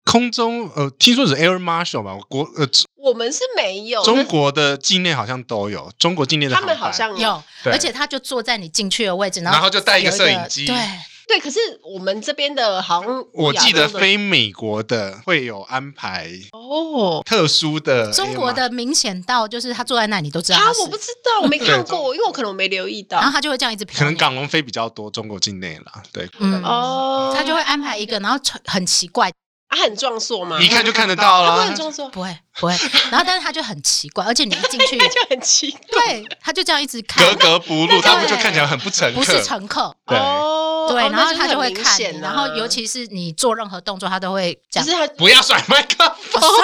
[0.06, 2.18] 空中呃，听说是 Air Marshal 吧？
[2.28, 10.76] 国呃，我们是没有，中国的境内好像都有，中国境内的他们好像有，而且他就坐在你进去的位置，然后就带一个摄影机，对。
[11.30, 26.64] 对，可是我们这边的好像我记得飞美国的会有安排哦，特殊的中国的明显到就是他坐在那里都知道啊，我不知道，我没看过，因为我可能我没留意到，然后他就会这样一直飘，可能港龙飞比较多，中国境内啦，对，嗯。
[26.64, 29.32] 哦，他就会安排一个，然后很奇怪，
[29.70, 30.59] 他很壮硕吗？
[30.59, 32.74] 一看就看得到了，很壮硕，不会不会，
[33.11, 40.17] 然后但是他就很奇怪，而且你一进去 他就很奇怪，对，他就这样一直看，格格不入，他们就看起来很不诚恳，不是乘客，对。
[40.89, 44.84] 对，然后他就会看，然后尤其是你做任何动作，他都会讲。
[44.84, 46.41] 是他不要甩麦克风。
[46.41, 46.57] Sorry，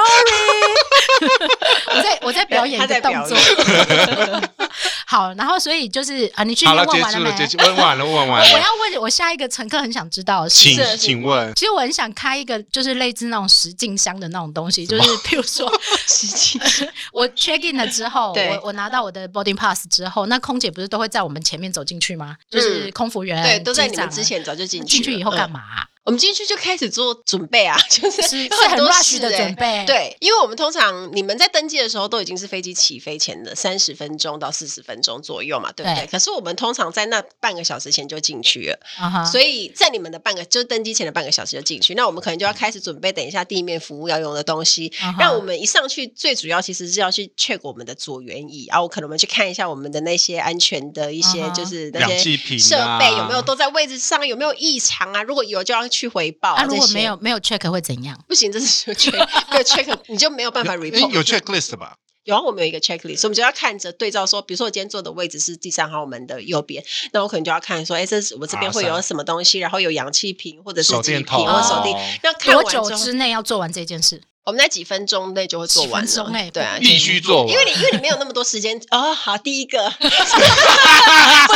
[1.95, 3.37] 我在我在表演一个动作。
[5.07, 7.31] 好，然后所以就是啊，你去问完了没？
[7.63, 8.53] 问完了，问完了。
[8.53, 11.53] 我要问我下一个乘客很想知道的是，请请问。
[11.53, 15.71] 其实我很想开一个就是类似那种实境箱的那种东西，就是譬如说。
[17.13, 22.35] 我 check in 了之后，我我拿到我的 boarding pass 之后，那空姐不是都会在我们前面走进去吗？
[22.49, 24.97] 就是空服员对，都在你们之前早就进去。
[24.97, 25.61] 进去以后干嘛？
[26.05, 29.83] 我们进去就开始做准备啊， 就是是很 rush 的准备。
[29.87, 36.05] 对，因为我们通常你们在登机的时候都已经是飞机起飞前的三十分钟到四十分钟左右嘛，对不对？
[36.05, 44.93] 可是我们通常在那半个小时前就进去了，所以在你们的半个就登机前的半个小时就进去，那我们可能就要开始准备，等一下地面服务要用的东西。
[45.17, 55.23] 让我们一上去，最主要其实是要去 check 我们的左舷椅，然后可能我们去看一下我们的那些安全的一些就是那些设备有没有都在位置上，有没有异常啊？
[55.23, 56.53] 如果有就要去回报。
[56.53, 58.17] 啊，如果没有没有 check 会怎样？
[58.27, 59.11] 不行，这是 check，
[59.51, 61.11] 没有 check 你就没有办法 report。
[61.11, 61.95] 有 checklist 吧？
[62.23, 66.83] 有啊，我们有一个 checklist，我们就要看着对照说，比如说我今天坐的位置是第三号门的右边，
[67.13, 74.21] 那我可能就要看说，哎，这是我这边会有什么东西，然后有氧气瓶或者是手电筒或手电，那看完多久之内要做完这件事？
[74.45, 79.11] 我们在几分钟内就会做完了，对啊，必须做完，因为你因为你没有那么多时间哦。
[79.11, 80.07] 好，第一个 不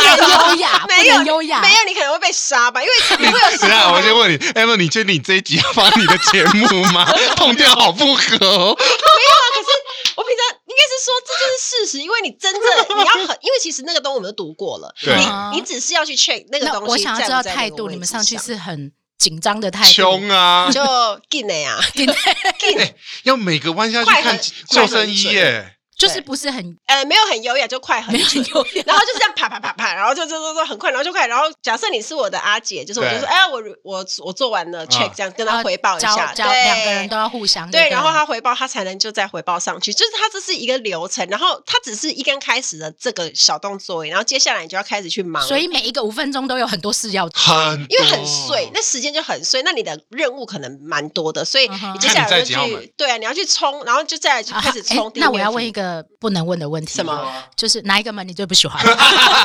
[0.01, 2.81] 能优雅，没有优雅，没有你可能会被杀吧？
[2.81, 3.45] 因为你会有。
[3.61, 7.05] 等下，我先问你，Emma，你确定你这一集要发你的节目吗？
[7.35, 8.25] 痛掉好不合。
[8.31, 9.67] 没有啊，可是
[10.15, 12.63] 我平常应该是说这就是事实，因为你真正
[12.97, 14.91] 你要很，因为其实那个东西我们都读过了，
[15.51, 16.91] 你你只是要去 check 那个东西。
[16.91, 18.91] 我想要知道态度，你们上去是很。
[19.19, 20.81] 紧张的态度，穷啊，就
[21.29, 22.15] 进的呀，紧的，
[23.23, 24.39] 要每个弯下去看
[24.69, 25.75] 救生衣耶。
[25.99, 28.43] 就是不是很呃没有很优雅，就快很准，
[28.85, 55.11] 然后就是这样啪啪啪啪，然后就就就就很快，然后就快，然后假设你是我的阿姐，就是我就说哎呀我我我做完了 check，这样跟他回报一下，对，两个人都要互相对，然后他回报他才能就再回报上去，就是他这是一个流程，然后他只是一刚开始的这个小动作，然后接下来你就要开始去忙，所以每一个五分钟都有很多事要做，很因为很碎，那时间就很碎，那你的任务可能蛮多的，所以你接下来就去对啊，你要去冲，然后就再来就开始冲。
[55.15, 55.88] 那我要问一个
[56.19, 56.67] 不能问的。
[56.69, 57.27] 问题什么？
[57.55, 58.81] 就是哪一个门你最不喜欢？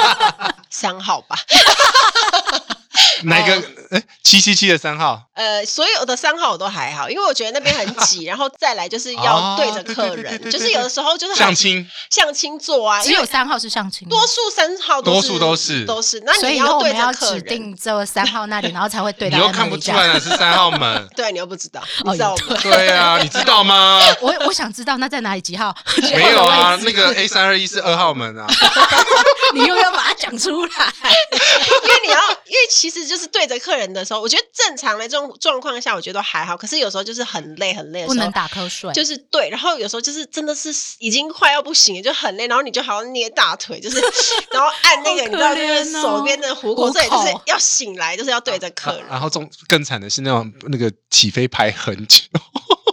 [0.71, 1.37] 三号吧。
[3.25, 3.63] 哪一个？
[3.91, 5.23] 哎，七七七的三号。
[5.35, 16.21] 呃，所有的三号我都还好，因为我觉得那边很挤， 然后再来就是要对着客人，就是有的时候就是相亲，相亲座啊，只有三号是相亲，多数三号多数都是都是。
[16.25, 19.29] 那你要对着客人，指定这三号那里，然后才会对。
[19.29, 22.57] 你又看不出来哪是三号门， 对，你又不知道，你知道吗？
[22.63, 24.01] 对啊，你知道吗？
[24.21, 25.41] 我我想知道，那在哪里？
[25.41, 25.75] 几号？
[26.15, 28.47] 没有啊，那个 A 三二一是二号门啊。
[29.53, 36.55] 你又要把它讲出来，因为你要，因为其实就是对着客人的时候，我觉得正常的这种状况下，我觉得都还好。
[36.55, 39.49] 可是有时候就是很累很累的时候，不能打瞌睡，就是对。
[39.49, 40.69] 然后有时候就是真的是
[40.99, 43.99] 已经快要不行了，就很累，然后你就好像捏大腿，就是
[44.53, 49.01] 然后按那个，哦、你知道就是手边的虎口，这里就是要醒来，就是要对着客人。
[49.05, 52.21] 啊、然后中更惨的是那种那个起飞排很久。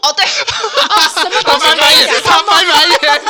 [0.02, 1.60] 哦，对，什么东西？
[1.60, 3.22] 他翻白眼。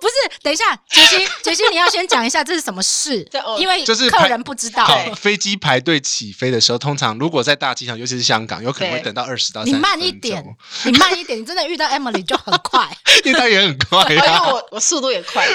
[0.00, 3.28] 不是，等一下，杰西，杰西，你要先讲一下这是什么事，
[3.58, 4.86] 因为就是客人不知道。
[5.14, 9.74] 飞机排队起飞的时候，通常如果在大机场，尤其是香港，有可能会等到二十到三十。
[9.74, 10.42] 你慢一点，
[10.84, 12.88] 你慢一点，你真的遇到 Emily 就很快，
[13.24, 15.46] 遇到也很快，因为我我速度也快。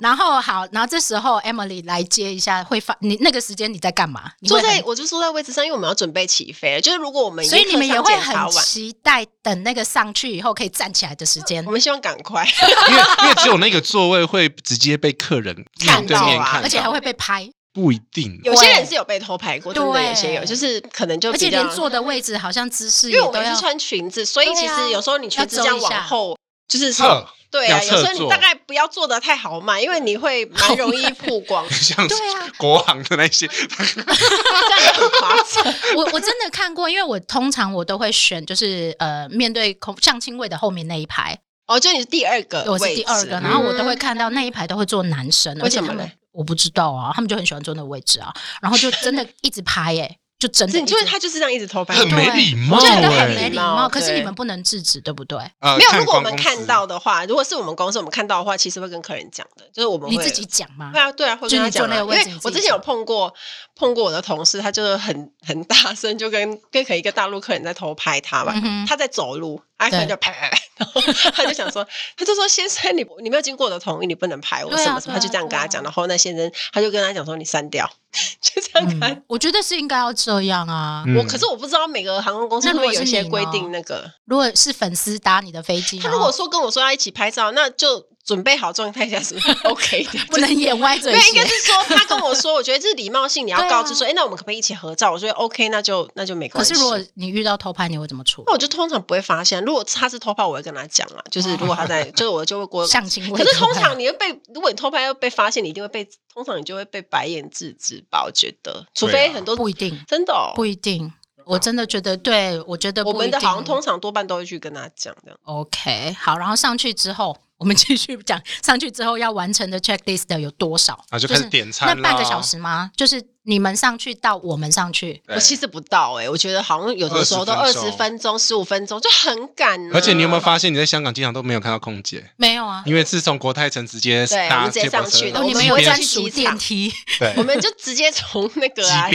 [0.00, 4.32] 然后好，然后这时候 Emily 来接一下，会发你那个时间你在干嘛？
[4.46, 6.80] 坐在我就坐在位置上，因为我们要准备起飞了。
[6.80, 11.62] 就是如果我们所以你们也会很期待等那个上去以后可以站起来的时间。
[11.66, 12.42] 我们希望赶快，
[12.88, 14.50] 因为因为只有那个座位会。
[14.64, 18.40] 直接被客人看对面看，而且还会被拍，不一定。
[18.44, 26.38] 有些人是有被偷拍过，对，有些有，就是可能就而且连坐的位置好像姿势，因为我们是穿裙子，所以其实有时候你裙子这样往后，
[26.68, 32.08] 就是侧，对啊，有时候你大概不要做的太豪迈， 因为你会蛮容易曝光， 像
[32.56, 35.74] 国行的那些，这样很夸张。
[35.96, 41.38] 我我真的看过，因为我通常我都会选，就是呃，面对空相亲位的后面那一排。
[41.66, 46.10] 哦，就你是第二个，我是第二个，然后我都会看到那一排都会坐男生，为什么呢？
[46.32, 53.88] 我不知道啊，他们就很喜欢坐那个位置啊，然后就真的一直拍，哎，就真的，就是他就是这样一直偷拍，很没礼貌，真的很没礼貌。
[53.88, 55.38] 可是你们不能制止，对不对？
[55.60, 60.90] 没有，如果我们看到的话，如果是我们公司我们看到的话，其实会跟客人讲的，就是我们你自己讲吗？
[60.92, 61.88] 对啊，对啊，会跟他讲。
[61.88, 63.32] 因为我之前有碰过
[63.76, 68.52] 碰过我的同事，他就是很很大声，就跟跟可一个大陆客人在偷拍他嘛，
[68.88, 70.58] 他在走路，他可能就拍拍拍。
[70.78, 71.00] 然后
[71.32, 75.82] 他就想说，他就说：“先生，你你没有经过我的同意，你不能拍我什么什么。”他就这样跟他讲。
[75.82, 77.88] 然后那先生他就跟他讲说：“你删掉。
[78.40, 79.22] ”就这样看。
[79.28, 81.04] 我觉得是应该要这样啊。
[81.16, 83.70] 我可是我不知道每个航空公司会不会有一些规定。
[83.70, 88.06] 那个如果是粉丝搭你的飞机，他如果说跟我说要一起拍照，那就。
[88.24, 91.18] 准备好状态下是 OK 的， 不能眼歪嘴斜。
[91.18, 95.10] 对，应该是说他跟我说，我觉得这是礼貌性，你要告知说，哎，那我们可不可以一起合照？
[95.10, 96.72] 我说 OK，那就那就没关系。
[96.72, 98.44] 可是如果你遇到偷拍，你会怎么处理？
[98.46, 99.62] 那我就通常不会发现。
[99.64, 101.22] 如果他是偷拍，我会跟他讲啊。
[101.30, 103.28] 就是如果他在， 就是我就会过相亲。
[103.34, 108.22] 可是通常你会被，如果你偷拍又被发现，你一定会被，通常你就会被白眼制止吧？
[108.24, 111.12] 我觉得，除非很多不一定，真的不一定。
[111.44, 115.36] 我真的觉得，对我觉得我们的好像通常多半都会去跟他讲的。
[115.42, 117.36] OK，好，然后上去之后。
[117.62, 120.98] 我们继续讲，上去之后要完成的 checklist 有多少？
[121.10, 121.96] 啊，就开始点餐。
[121.96, 122.90] 那半个小时吗？
[122.96, 129.78] 就是你们上去到我们上去，我其实不到哎，我觉得好像有的时候都二十分钟、十五分钟就很赶。
[129.94, 132.32] 而且你有没有发现，你在香港经常都没有看到空姐？
[132.36, 139.08] 没有啊，因为自从国泰城直接搭直接上去的，你们有专属电梯，对，我们就直接从那个啊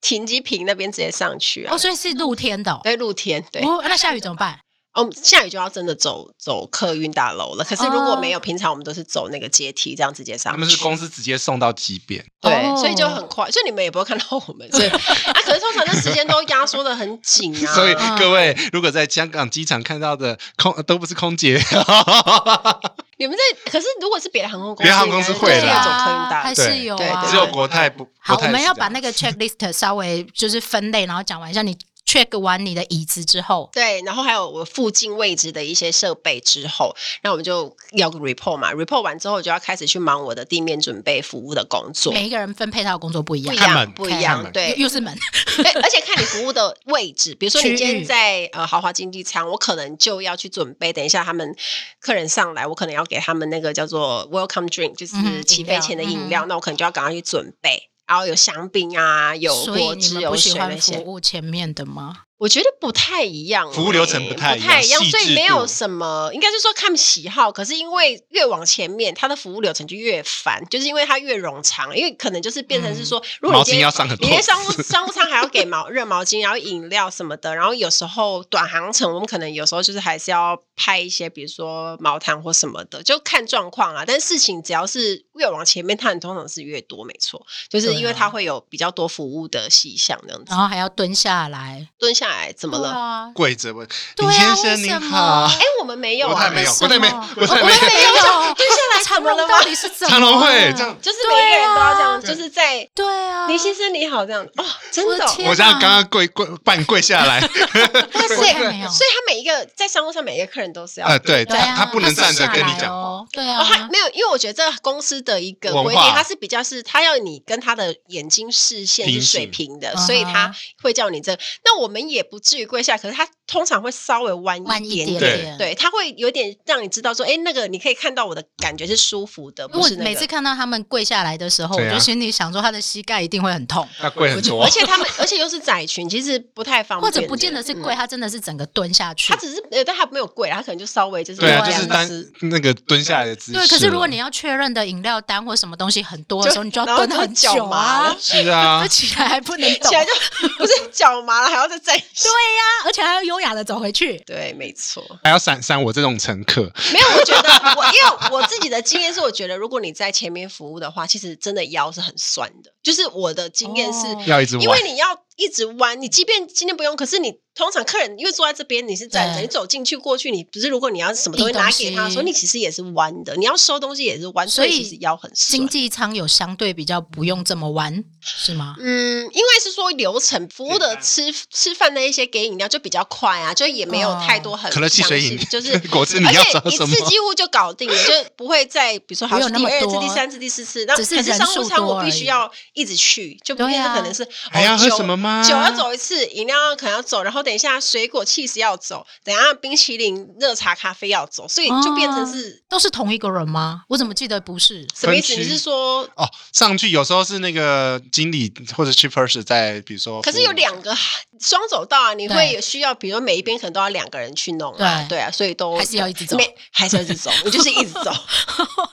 [0.00, 1.74] 停机坪那边直接上去啊。
[1.74, 3.44] 哦，所以是露天的，对，露天。
[3.50, 4.56] 对，那下雨怎么办？
[4.98, 7.62] 哦，下雨就要真的走走客运大楼了。
[7.62, 10.52] 可是如果没有，平常我们都是走那个阶梯，这样直接上。
[10.52, 14.68] 他们是公司直接送到机边，对，所以就很快，所以你们也不会看到我们。
[14.72, 17.74] 所以 啊，可是通常那时间都压缩的很紧啊。
[17.74, 21.54] 所以各位，如果在香港机场看到的空都不是空姐，
[23.18, 23.70] 你们在。
[23.70, 26.96] 可是如果是别的航空公司，别的航空公司会的，走客运大楼还是有，
[27.28, 28.08] 只有国泰不。
[28.18, 31.76] 好，我们要把那个 checklist 稍微就是分类，然后讲完一下你。
[32.08, 38.72] Check 完你的椅子之后，对，然后还有我附近位置的一些设备之后，那我们就要个 report 嘛。
[38.72, 42.10] report 完之后，就要开始去忙我的地面准备服务的工作。
[42.14, 44.52] 每一个人分配他的工作不一样，不一样，不一样。
[44.52, 45.14] 对，又是门。
[45.82, 50.90] 而且看你服务的位置，比如说你今天在呃豪华经济舱，我可能就要去准备。
[50.90, 51.54] 等一下他们
[52.00, 57.90] 客人上来，我可能要给他们那个叫做 welcome drink，就是起飞前的饮料，那我可能就要赶快去准备。
[58.08, 60.96] 然后有香槟啊，有果汁，有水那些。
[60.96, 62.22] 服务前面的吗？
[62.38, 67.50] 我觉得不太一样，服务流程不太不太一样，所以没有什么，应该是说看喜好。
[67.50, 71.96] 可是因为越往前面，它的服务流程就越烦，就是因为它越冗长。
[71.96, 84.04] 因为可能就是变成是说，如果你今天你连商务商务舱还要给毛热毛巾，然后饮料什么的，然后有时候短航程我们可能有时候就是还是要拍一些，比如说毛毯或什么的，就看状况啊。
[84.06, 92.27] 但事情只要是越往前面，它通常是越多，没错，就是因为它会有比较多服务的细项这样子，然后还要蹲下来，蹲下。
[92.56, 93.30] 怎么了？
[93.34, 95.44] 跪着问林先生您好。
[95.44, 98.54] 哎，我们没有啊，没有，我们没有，我们没有。
[98.54, 100.10] 接下来，长隆到底是怎么？
[100.10, 104.44] 长隆会这样，就是每个人都要这样，就是在对啊，林先生你好这样。
[104.56, 107.40] 哦，真的，我这样刚刚跪跪半跪下来。
[107.40, 108.50] 所以，
[108.88, 120.52] 所以他每一个在商务上每一个客人都是要呃，对，他他不能站着跟你讲，对啊，他没有，因为我觉得这个公司的一个规定，他是比较是他要你跟他的眼睛视线是水平的，所以他
[120.82, 121.38] 会叫你这。
[121.64, 129.66] 那我们也也不至于跪下，可是他通常会稍微弯一点点，对，他会有点让你知道说，哎，那个你可以看到我的感觉是舒服的。
[129.66, 133.88] 不是每次看到他们跪下来的时候，我就心里想说，他的膝盖一定会很痛。
[133.98, 137.10] 他跪很多， 而且他们而且又是窄裙，其实不太方便。
[137.10, 139.32] 或者不见得是跪，他真的是整个蹲下去。
[139.32, 142.06] 他只是呃，但他没有跪，他可能就稍微就是对啊，就是单
[142.42, 143.58] 那个蹲下来的姿势。
[143.58, 148.14] 对，可是如果你要确认的饮料单或什么东西很多的时候，你就要蹲很久啊。
[148.20, 151.96] 是啊， 起来还不能，起来就 不是脚麻了，还要再站。
[151.96, 154.18] 对呀，而且还要优雅的走回去。
[154.26, 155.04] 对，没错。
[155.22, 156.62] 还要闪闪我这种乘客。
[156.92, 162.72] 没有，我觉得我因为我自己的经验是，我觉得如果你在前面服务的话，其实真的腰是很酸的。
[162.88, 167.34] 就是我的经验是，要一直，因为你要一直弯，你即便今天不用，可是你。
[167.58, 175.58] 通常客人因为坐在这边，你是站着，你走进去过去，你不是如果你要什么东西拿给他，所以你其实也是弯的，你要收东西也是弯，所以其实腰很酸。
[175.58, 178.76] 经济舱有相对比较不用这么弯，是吗？
[178.78, 186.94] 嗯，因为是说流程服务的吃吃饭那一些给饮料就比较快啊，就也没有太多很可乐、汽水饮，就是 果汁，你要找什么？
[186.94, 192.48] 一次几乎就搞定了，就不会再比如说还有第二次、第三次、第四次，那可是商务舱我必须要
[192.78, 195.42] 一直去，就不是可能是还要喝什么吗？
[195.42, 198.24] 酒要走一次，饮料可能要走，然后等一下水果。
[198.28, 203.84] 气势要走，等下冰淇淋、热茶、咖啡要走，所以就变成是、哦、都是同一个人吗？
[203.88, 204.86] 我怎么记得不是？
[204.94, 205.34] 什么意思？
[205.34, 210.94] 你是说哦，上去有时候是那个经理或者 chief purser 在，比如说，可是有两个
[211.40, 218.12] 双走道啊，你会有需要，比如说每一边可能都要两个人去弄啊，对，对啊，所以都还是要一直走，没还是要一直走， 你就是一直走，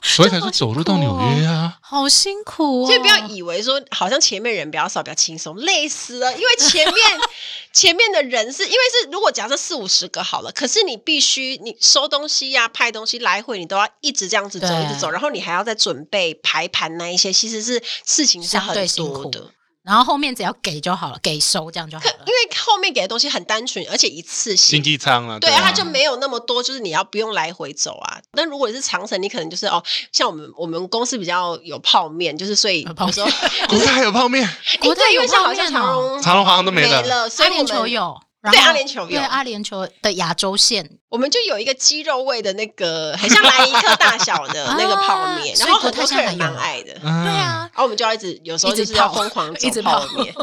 [0.01, 2.87] 所以才是走路到纽约啊，好辛苦哦。
[2.87, 7.05] 所以不要以为说好像前面人比较少，比较轻松，累死了，因为前面
[7.71, 9.31] 前面的人是因为是如果。
[9.35, 19.51] 假设四五十个好了，可是你必须你收东西呀、啊、派东西来回，你都要一直这样子走，一直走，然后你还要再准备排盘那一些，其实是事情是很多的。
[19.85, 22.15] 然后后面只要给就好了，给收这样就好了。
[22.25, 24.77] 因为后面给的东西很单纯，而且一次性。
[24.77, 28.19] 经济舱啊，对啊，它就没有那么多，就是你要不用来回走啊。
[28.33, 33.29] 那如果是长城，你可能就是哦，像我们我们公司比较有泡面，就是所以有时候
[33.69, 38.19] 国泰还有泡面，国泰因为好像长荣长荣好像都没了，水莲球有。
[38.51, 46.93] 对阿联酋有，对阿联酋的亚洲线，我们就有一个鸡肉味的那个，很像莱伊克大小的 那个泡面，然后很多客人蛮爱的。
[46.99, 50.33] 对啊，然后我们就要一直有时候就是要疯狂一直泡 面。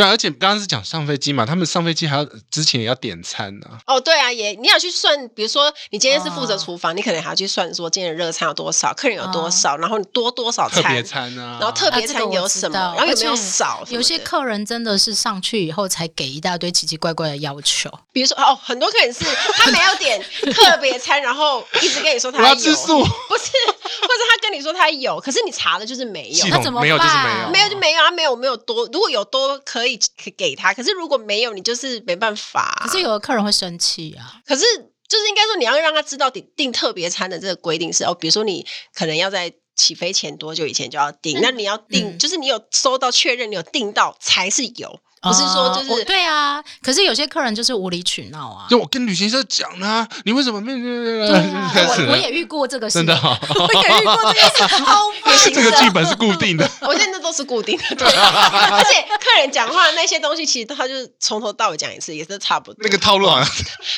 [0.00, 3.66] 对啊，而且刚刚是讲上飞机嘛，他们上飞机还要之前也要点餐呢。
[3.86, 13.84] 哦，对啊，也你要去算，比如说你今天是负责厨房，你可能还要去算说今天的热餐有多少，客人有多少，然后你多多少餐，特别餐啊，然后特别餐有什么，然后有没有少？
[13.90, 19.24] 有些客人真的是上去以后才给一大堆奇奇怪怪的要求，比如说哦，很多客人是
[19.54, 20.22] 他没有点
[20.54, 26.82] 特别餐，然后一直跟你说他要吃素，不是，或者他跟你说他有，可是你查的就是没有，那怎么办？
[26.82, 29.89] 没有就是没有，没有就没有啊，没有没有多，如果有多可以
[30.36, 30.54] 给。
[30.54, 32.82] 他可是如果没有，你就是没办法。
[32.84, 34.40] 可是有的客人会生气啊。
[34.44, 34.62] 可是
[35.08, 45.00] 就是应该说，你要让他知道订订特别餐的这个规定是哦，比如说你可能要在起飞前多久以前就要订，嗯、那你要订，嗯、就是你有收到确认，你有订到才是有。
[45.22, 48.66] 不是说就是对啊，可是有些客人就是无理取闹啊。
[48.70, 50.72] 就我跟旅行社讲呢，你为什么没？
[50.80, 55.34] 我我也遇过这个事，真的，我也遇过这个事，好 烦。
[55.52, 57.84] 这个剧本是固定的，我现在都是固定的。
[57.96, 62.76] 对，而且客人讲话那些东西，其实他就是从头到尾讲一次，也是差不多。
[62.82, 63.50] 那个套路好像。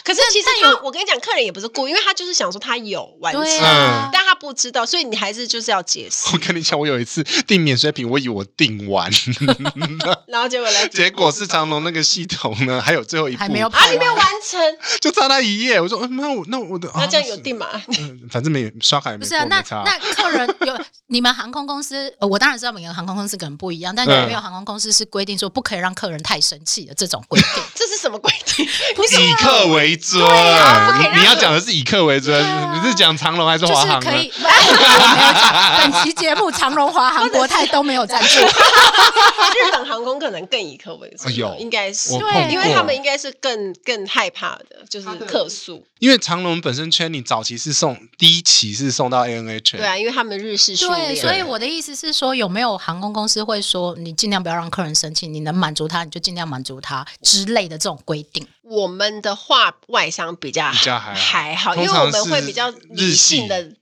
[0.02, 3.44] 可是其实有，我跟你讲，客人也不是故意，因为他就是想说他有完成，
[4.12, 6.30] 但他不知道，所以你还是就是要解释。
[6.32, 9.08] 我跟你讲，我有一次订免税品，我以为我订完，
[10.26, 10.88] 然后结果来。
[10.88, 14.60] 结果是长隆那个系统呢，还有最后一步，还没有啊，你没有完成，
[15.00, 15.80] 就差那一页。
[15.80, 17.66] 我说，那我那我的，那这样有定吗？
[18.30, 19.22] 反正没刷卡也没。
[19.22, 27.62] 不是啊，那那客人 有你们航空公司，我当然知道每个航空公司可能不一样，但有没有航空公司是规定说不可以让客人太生气的这种规定？
[27.74, 28.66] 这是什么规定？
[28.96, 30.22] 不是以客为尊，
[31.14, 32.42] 你要讲的是以客为尊，
[32.74, 34.00] 你是讲长隆还是华航？
[34.00, 38.40] 可以，我没有讲，本期节目长隆、华航、国泰都没有赞助。
[38.40, 45.86] 日本航空可能更以客为主，有应该是对，因为他们应该是更更害怕的，就是客诉。
[45.98, 51.14] 因为长隆本身圈，你早期是送第一期是送到 ANA 圈，对啊，因为他们日式训练。
[51.14, 58.46] 对，所以我的意思是说，有没有航空公司会说，你尽量不要让客人生气，你能满足他，你就尽量满足他之类的这种规定？
[58.62, 63.72] 我们的话，外商比较比较还好，还好，因为我们会比较理性的。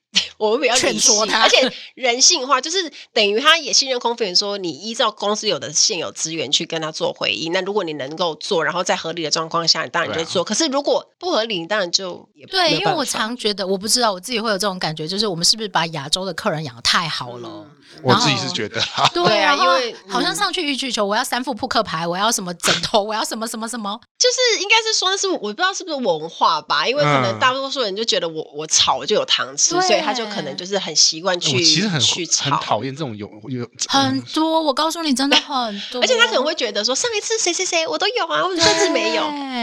[0.41, 7.53] 我们比较劝说他，而且人性化，就是等于他也信任空服员，说你依照公司有的现有资源去跟他做回应。
[7.53, 10.41] 那如果你能够做，然后在合理的状况下，你当然就做。
[10.43, 12.71] 啊、可是如果不合理，你当然就也不对。
[12.71, 17.49] 因为我常觉得，我不知道我自己会有这种感觉，就是我们是不是把亚洲的客人养得太好了？
[17.49, 17.71] 嗯
[18.05, 18.81] 我自己是觉得，
[19.13, 34.61] 对啊，因为好像上去欲拒求，我要三副扑克牌，我要什么枕头，我要什么什么什么，就是应该是说，是我不知道是不是文化吧，因为可能大多数人就觉得我我吵就有糖吃，所以他就可能就是很习惯去其实很去，很讨厌这种有有很多。
[34.63, 39.23] 我告诉你，真的很多， 而且他可能会觉得说，上一次谁谁谁我都有啊，我这次没有。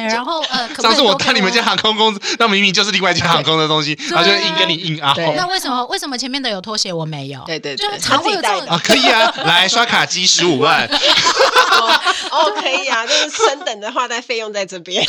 [0.10, 5.14] 然后呃， 上次我看你们家航空公司，那明明就是另外一家航空的东西，他就硬跟你硬啊。
[5.36, 7.42] 那为什么为什么前面的有拖鞋我没有？
[7.46, 8.80] 对对对，常会有这种。
[8.84, 10.88] 可以啊，来刷卡机十五万。
[12.32, 15.06] 哦，可以啊，就是升等的话，带费用在这边。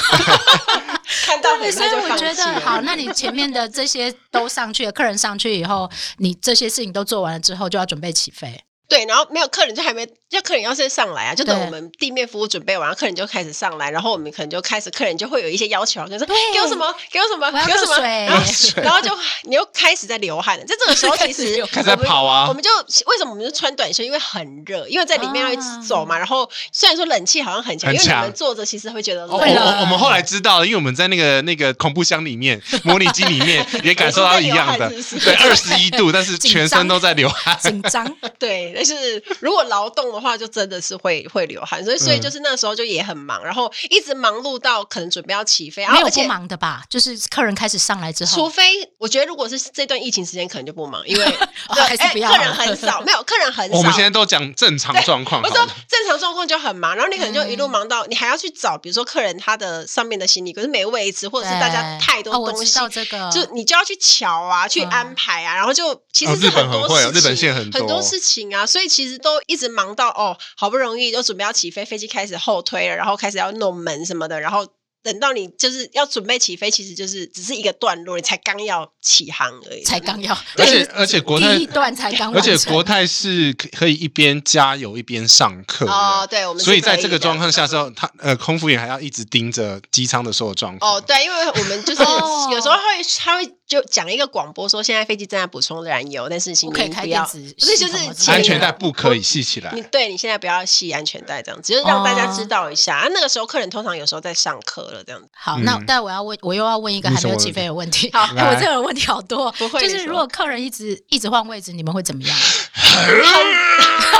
[1.24, 8.64] 看到很，所以我觉得好，那你前面的这些都上去了，客人上去以后，你这些事情都做完了之后，就要准备起飞。
[8.88, 18.42] 对，然后没有客人就还没，就客人要先上来啊，就等我们地面服务准备完，客人就开始上来，然后我们可能就开始，客人就会有一些要求，就说给我什么，给我什么，给我什么，然后
[18.82, 22.70] 然后就你又开始在流汗了，在这个时候 其实开始在跑啊，我们就
[23.06, 24.02] 为什么我们就穿短袖？
[24.02, 29.36] 因为很热，因为在里面要一直走嘛，然后虽然说冷气好像很强，因为你们坐着其实会觉得冷。
[29.36, 34.88] 我我们后来知道了，因为我们在那个那个恐怖箱里面，模拟机里面也感受到一样的，
[35.22, 38.77] 对，二十一度，但是全身都在流汗， 紧张，对。
[38.78, 51.24] 但是如果劳动的话，就真的是会会流汗，所以所以就是那时候就也很忙，然后一直忙碌到可能准备要起飞，然后而且不忙的吧，就是客人开始上来之后，除非我觉得如果是这段疫情时间，可能就不忙，因为
[51.66, 53.76] 还是不要，客人很少，没有客人很少。
[53.76, 55.56] 我们现在都讲正常状况，我说
[55.88, 67.98] 正常状况就很忙，然后你可能就一路忙到你还要去找，比如说客人他的上面的行李可是没位置，或者是大家太多东西，这个就你就要去瞧啊，去安排啊，然后就其实是很多事情，日本线很很多。
[68.08, 74.66] 事情啊，所以其实都一直忙到哦，好不容易都准备要起飞，飞机开始后推了，然后开始要弄门什么的，然后。
[75.00, 79.82] 等到你就是要准备起飞，其实就是只是一个段落，你才刚要起航而已。
[79.84, 86.26] 才刚要， 而且而且国泰第一段才刚，而且国泰是可以一边加油一边上课哦。
[86.28, 90.96] 对，我们所以在这个状况下之后，他呃空服员还要一直盯着机舱的所有状况。
[90.96, 92.82] 哦，对，因为我们就是有时候会
[93.18, 99.70] 他会就讲一个广播说，现在飞机正在补充燃油，但是请您不要，不是就是安全带不可以系起来。
[99.74, 102.96] 你对你现在不要系安全带，这样只是让大家知道一下。
[102.96, 105.04] 啊，那个时候客人通常有时候在上课了。
[105.04, 108.10] 这样子好，那但我要问，我又要问一个还没有起飞的问题。
[108.12, 112.36] 好，我这个问题好多，就是如果客人一直一直换位置，你们会怎么样？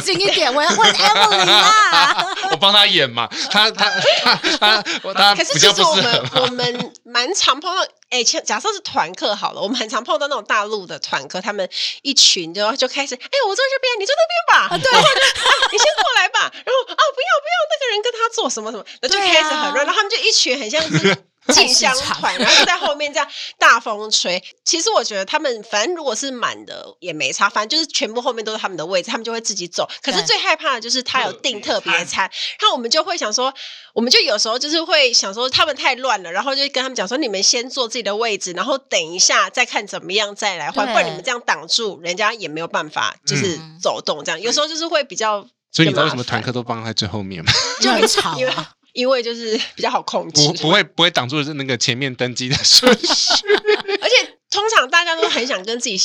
[0.00, 2.34] 你冷静一点，我要问 Emily 啦。
[2.52, 3.90] 我帮他演嘛，他他
[4.22, 4.82] 他他
[5.14, 5.34] 他。
[5.34, 11.68] 可是其实我们我们蛮常碰到，哎，假设是团客好了，我们很常碰到那种大陆的团客，他们
[12.02, 14.78] 一群就就开始，哎，我坐这边，你坐那边吧。
[14.78, 14.90] 对，
[15.72, 16.50] 你先过来吧。
[16.52, 19.84] 然后啊，不要不要，那个人跟他做什么什么，那就开始很乱。
[19.84, 21.16] 然后他们就一群很像是。
[21.54, 23.28] 进香团，然后就在后面这样
[23.58, 24.42] 大风吹。
[24.64, 29.88] 其实我觉得他们反正如果是满的也没差，反正就是全部后面都是他们的位置，他们就会自己走。
[30.02, 32.22] 可是最害怕的就是他有订特别餐，
[32.60, 33.52] 然后我们就会想说，
[33.94, 44.40] 我们就有时候就是会想说他们太乱了，然后就跟他们讲说，你们先坐自己的位置，然后等一下再看怎么样再来换，不然你们这样挡住，人家也没有办法就是走动这样。
[44.40, 47.52] 有时候就是会比较，所以你知道为什么团客都放在最后面吗？
[47.80, 48.36] 就很 吵。
[48.96, 53.04] 因为就是 比较好控制，不不会不会挡住那个前面登机的顺序，
[54.00, 55.96] 而且通常大家都很想跟自己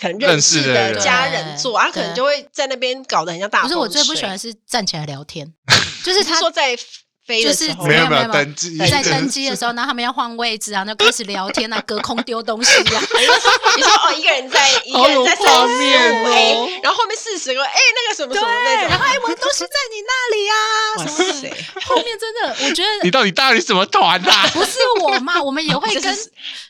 [0.00, 3.62] 可能认识的家人坐，啊可能就会在那边搞得很像大。
[3.62, 5.50] 不是我最不喜欢是站起来聊天，
[6.04, 6.76] 就是他说在。
[7.26, 13.00] 就是没有没有登机，在登机的时候，然后他们要换位置啊，就开始聊天啊，隔空丢东西啊。
[13.76, 20.54] 你说哦，一个人在一个人在三十五 A，然后后面四十个哎，那个什么什么那种，然后哎，我的东西在你那里啊。
[20.98, 21.50] 哇塞，
[21.86, 24.46] 后面真的，我觉得你到底到底什么团啊？
[24.52, 26.14] 不是我嘛，我们也会跟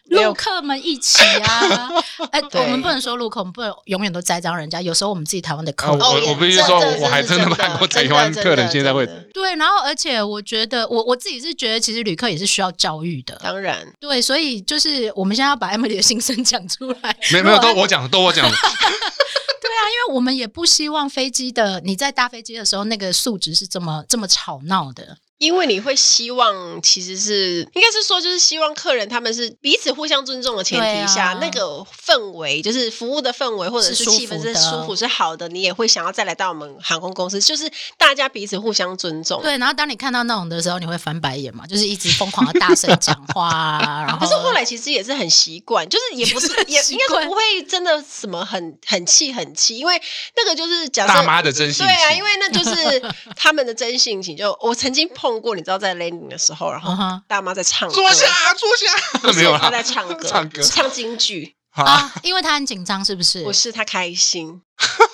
[0.05, 1.91] 陆客们一起啊。
[2.31, 4.81] 哎，我们不能说陆客，我们不能永远都栽赃人家。
[4.81, 10.44] 有时候我们自己台湾的客，我我必须说，我还真的看过台湾客人现在会对，然后而且我。
[10.45, 13.35] 觉得我我自己是觉得，其实旅客也是需要教育的。
[13.43, 17.17] 当然，对，所以就是我们现在要把 Emily 的心声讲出来。
[17.33, 18.51] 没有没有，都我讲的，都我讲的。
[19.65, 25.17] 对啊，因为我们也不希望飞机的你在搭飞机的时候，那个素质是这么这么吵闹的。
[25.39, 39.43] 因为你会希望，其实是应该是说，就是希望客人他们是彼此互相尊重的前提下，啊、那个氛围就是服务的氛围或者是气氛是舒服是好的，你也会想要再来到我们航空公司，就是大家彼此互相尊重。
[39.43, 41.67] 对，然后当你看到那种的时候，你会翻白眼嘛？
[41.67, 50.01] 就是一直疯狂的大声讲话、啊， 然后可是后来其实也是很习惯，就是也不是 也应该是不会真的什么很很气很气，因为
[50.37, 53.03] 那个就是假设大妈的真性情，对啊，因为那就是
[53.35, 54.37] 他们的真性情。
[54.37, 56.95] 就我曾经 碰过，你知道在 landing 的时候，然后
[57.27, 60.61] 大妈在唱歌，坐下坐下， 没有，她在唱歌，唱歌。
[60.61, 61.57] 唱京剧。
[61.71, 63.43] 啊，因为她很紧张，是不是？
[63.43, 64.61] 不是，她开心。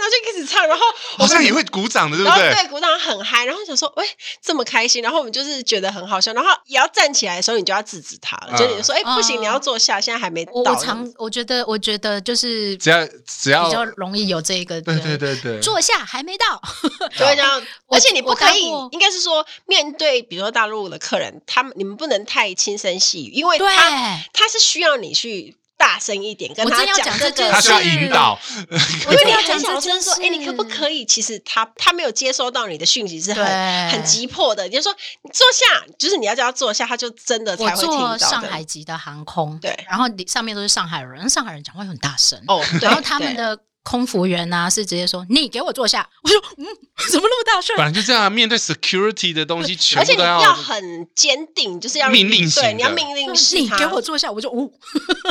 [0.00, 0.84] 然后就开始唱，然后
[1.18, 2.54] 好像也会鼓掌的，对不对？
[2.54, 3.44] 对，鼓掌很嗨。
[3.44, 4.06] 然后想说，喂，
[4.42, 6.32] 这么开心，然后我们就是觉得很好笑。
[6.32, 10.52] 然后也要站起来的时候，你就要制止他了，就你说，哎，不行，你要坐下，现在还没到。
[10.54, 16.60] 我常我觉得，我觉得就是只要只要比较容易有这一个，对对对对，坐下还没到，
[17.18, 17.62] 就会这样。
[17.88, 25.56] 而且你不可以，应该是说面对比如说大陆的客人，他们你们不能太轻声细语，因为他他是需要你去。
[25.80, 28.38] 大声一点跟他讲这个，他需要引导。
[28.60, 31.06] 因为你很小声说，哎，你可不可以？
[31.06, 34.64] 其实他他没有接收到你的讯息是很很急迫的。
[34.64, 38.18] 你就说你坐下，就是你要叫他坐下，他就真的才会听到。
[38.18, 42.62] 上海籍的航空，对，然后上面都是上海人，上海人讲话很大声哦。
[42.82, 43.58] 然后他们的。
[43.90, 46.08] 空服员啊，是直接说你给我坐下。
[46.22, 46.64] 我说嗯，
[47.10, 47.76] 怎么那么大声？
[47.76, 53.56] 反正就这样，面对 security 的东西，全部都要，而且你要很坚定，就是要命令型，对，你要命令式。
[53.58, 54.72] 你给我坐下，我就呜。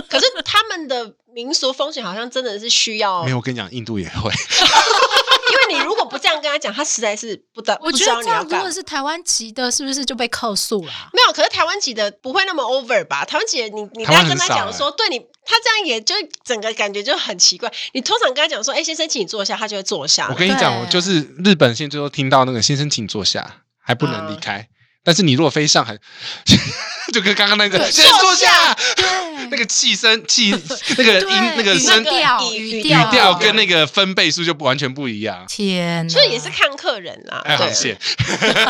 [0.09, 3.23] 可是他们的民俗风情好像真的是需要。
[3.23, 4.29] 没有，我跟你讲，印度也会。
[5.49, 7.75] 因为你如果不这样跟他讲，他实在是不得。
[7.81, 10.91] 我觉得这样，如果是台湾籍的，是不是就被扣诉了？
[11.13, 13.23] 没有，可是台湾籍的不会那么 over 吧？
[13.23, 16.13] 台湾籍的你，你你跟他讲说，对你，他这样也就
[16.43, 17.71] 整个感觉就很奇怪。
[17.93, 20.27] 你通常跟他讲说，哎，先生，请你坐下，他就会坐下。
[20.29, 24.67] 我跟你讲，我就是日本现在最后听到那个先生，请坐下，还不能离开。
[25.01, 25.97] 但是你如果飞上海，
[27.13, 28.77] 就跟刚刚那个先坐下，
[29.49, 30.51] 那个气声气
[30.97, 35.45] 那个 音那个声调语语调跟那个分贝数就不完全不一样。
[35.47, 37.97] 天，所以也是看客人啦，哎，好谢，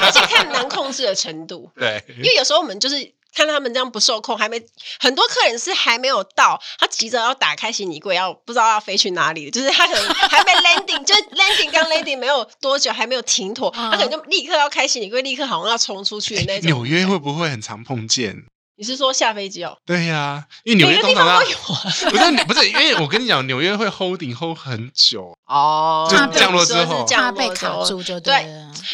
[0.02, 1.70] 而且看难控制的程度。
[1.76, 3.14] 对，因为有时候我们就是。
[3.32, 4.60] 看他们这样不受控，还没
[5.00, 16.66] 很多客人是还没有到，他急着要打开行李柜，要不知道要飞去哪里，就是他可能还没 landing，就 landing 刚 landing 没有多久，还没有停妥，他可能就立刻要开行李柜，立刻好像要冲出去的那种。
[16.72, 18.46] 纽约会不会很常碰见？
[18.80, 19.78] 你是说下飞机哦？
[19.86, 21.84] 对呀，因为纽约通常都有啊。
[22.10, 28.34] 不是不是，因为我跟你讲，纽约会 holding hold 很久哦，就降落之后，怕被卡住就对。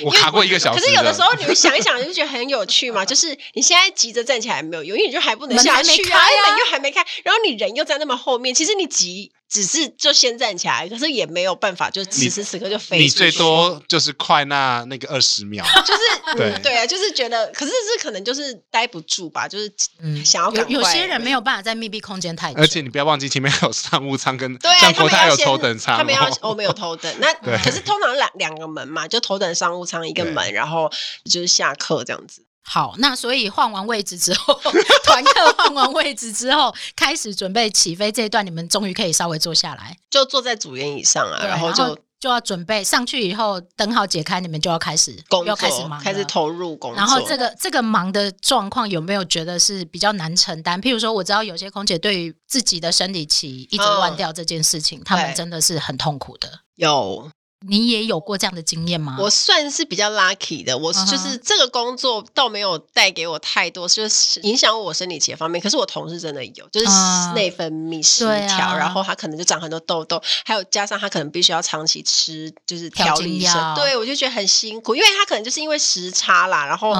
[0.03, 0.81] 我卡过一个小时。
[0.81, 3.05] 可是有的时候你们想一想，就觉得很有趣嘛。
[3.05, 6.19] 就是你现在急着站起来没有用，因为你就还不能下去啊，
[6.49, 9.31] 门又还没开，然后你人又在那么后面，其实你急。
[9.47, 12.99] 只是就先站起来，可是也没有办法，就此时此刻就飞。
[12.99, 19.71] 你最多就是快那那个二十秒， 就是对对啊，就是觉得，可是是可能就是待不住吧，就是
[20.23, 20.73] 想要赶快。
[20.73, 22.59] 有些人没有办法在密闭空间太久。
[22.59, 27.31] 而且你不要忘记前面还有商务舱跟 像国泰有头等舱，他们要我们有头等，那
[27.63, 30.91] 可是通常两两个门嘛，就头等商务舱一个门，然后
[31.29, 32.43] 就是下课这样子。
[32.67, 34.59] 好，那所以换完位置之后，
[35.03, 46.97] 团客换完位置之后，开始准备起飞这一段，你们终于可以稍微坐下来，就坐在主舷以上啊，然后就就要准备上去以后，灯号解开，你们就要开始工作，要开始忙，开始投入工作。
[46.97, 50.81] 然后这个这个忙的状况有没有觉得是比较难承担？
[50.81, 56.49] 譬如说，我知道有些空姐对于自己的生理期一直乱掉这件事情，他们真的是很痛苦的。
[56.75, 57.29] 有。
[57.67, 59.17] 你也有过这样的经验吗？
[59.19, 65.61] 我算是比较 lucky 的，我就是这个工作倒没有带给我太多，就是影响我生理期的方面。
[65.61, 66.87] 可是我同事真的有，就是
[67.33, 76.93] 内分泌失调，然后他可能就长很多痘痘，还有加上他可能必须要长期吃就是调理药，对，我就觉得很辛苦，因为他可能就是因为时差啦，然后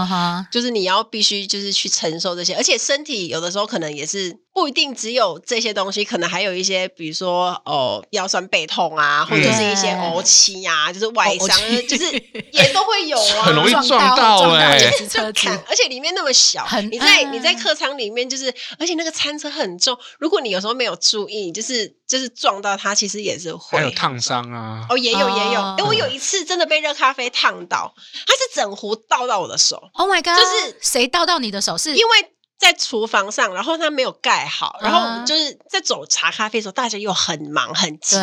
[0.51, 4.44] 就是你要必须就是去承受这些，而且身体有的时候可能也是。
[4.55, 11.49] 不一定只有这些东西，可能还有一些，比如说哦，腰酸背痛啊，或者是一些哦气呀，就是外伤，
[11.89, 12.09] 就是
[12.53, 14.79] 也都会有啊， 很容易撞到哎，
[15.09, 18.45] 车子，而且里面那么小，你在你在客舱里面，就是
[18.79, 27.93] 而且那个餐车很重，如果你有时候没有注意，就是就是撞到它，其实也是会还有烫伤啊，哦，也有也有，哎，我有一次真的被热咖啡烫到，
[28.25, 31.77] 它是整壶倒到我的手，Oh my god，就是谁倒到你的手？
[31.77, 32.31] 是因为。
[32.57, 38.15] 在厨房上，然后他没有盖好，然后就是在走茶咖啡的时候，大家又很忙很急，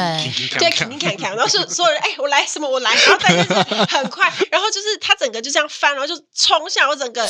[0.58, 7.28] 对， 肯定看看，然后是所有人，哎，我来什么我来，然后大家就是很快，然后就是他整个就这样翻，然后就冲下，我整个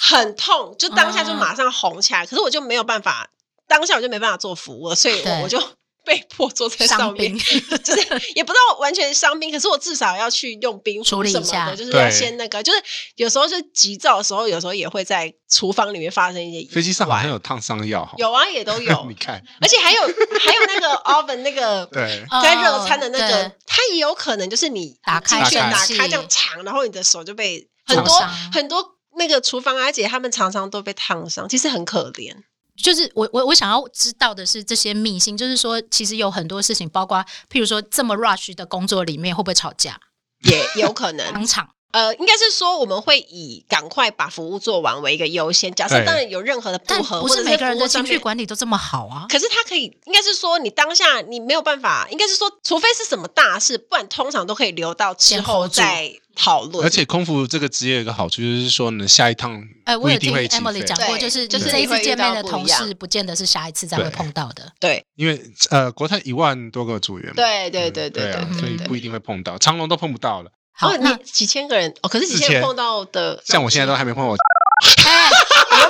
[0.00, 2.24] 很痛，就当下就马上红起来。
[2.24, 3.28] 可是我就没有办法，
[3.66, 5.60] 当下我就没办法做服务了，所以我我就。
[6.04, 8.00] 被 迫坐在上面， 就是
[8.34, 12.82] 也不知道完全伤兵，可是我至少要去用冰处理一下，就是要先那个，就是
[13.16, 16.74] 有时候是急躁的时候，有时候也会在厨房里面发生一些。
[16.74, 19.06] 飞机上好像有烫伤药，有啊，也都 有。
[19.08, 28.20] 你看，而且还有还有那个 oven 那个对，在热餐的那个，它也有可能就是你打开去打开这样长，然后你的手就被很多
[28.52, 28.84] 很多
[29.16, 32.34] 那个厨房阿姐他们常常都被烫伤，其实很可怜。
[32.76, 40.00] 就是我我我想要知道的是这些秘辛，就是说其实有很多事情，包括譬如说这么 rush 的工作里面会不会吵架，
[40.42, 41.73] 也有可能当场。
[41.94, 45.72] 呃，应该是说我们会以赶快把服务做完为一个优先。
[45.72, 49.26] 假设当然有任何的不合，不是每个人的情绪管理都这么好啊。
[49.28, 56.84] 可是他可以，应该是说你当下你没有办法，应该是说除非是什么大事，不然通常都可以留到之后再讨论。
[56.84, 64.72] 而且空服这个职业有一个好处就是说呢，下一趟哎，我有听 Emily 讲过，就是就是这一次见面的同事，不见得是下一次再会碰到的。
[64.80, 65.40] 对，因为
[65.70, 70.50] 呃，国泰一万多个组员嘛，对对对对对，所以不一定会碰到，长龙都碰不到了。
[70.76, 74.34] 好，那几千个人哦，可是几千人碰到的，像我现在都还没碰到。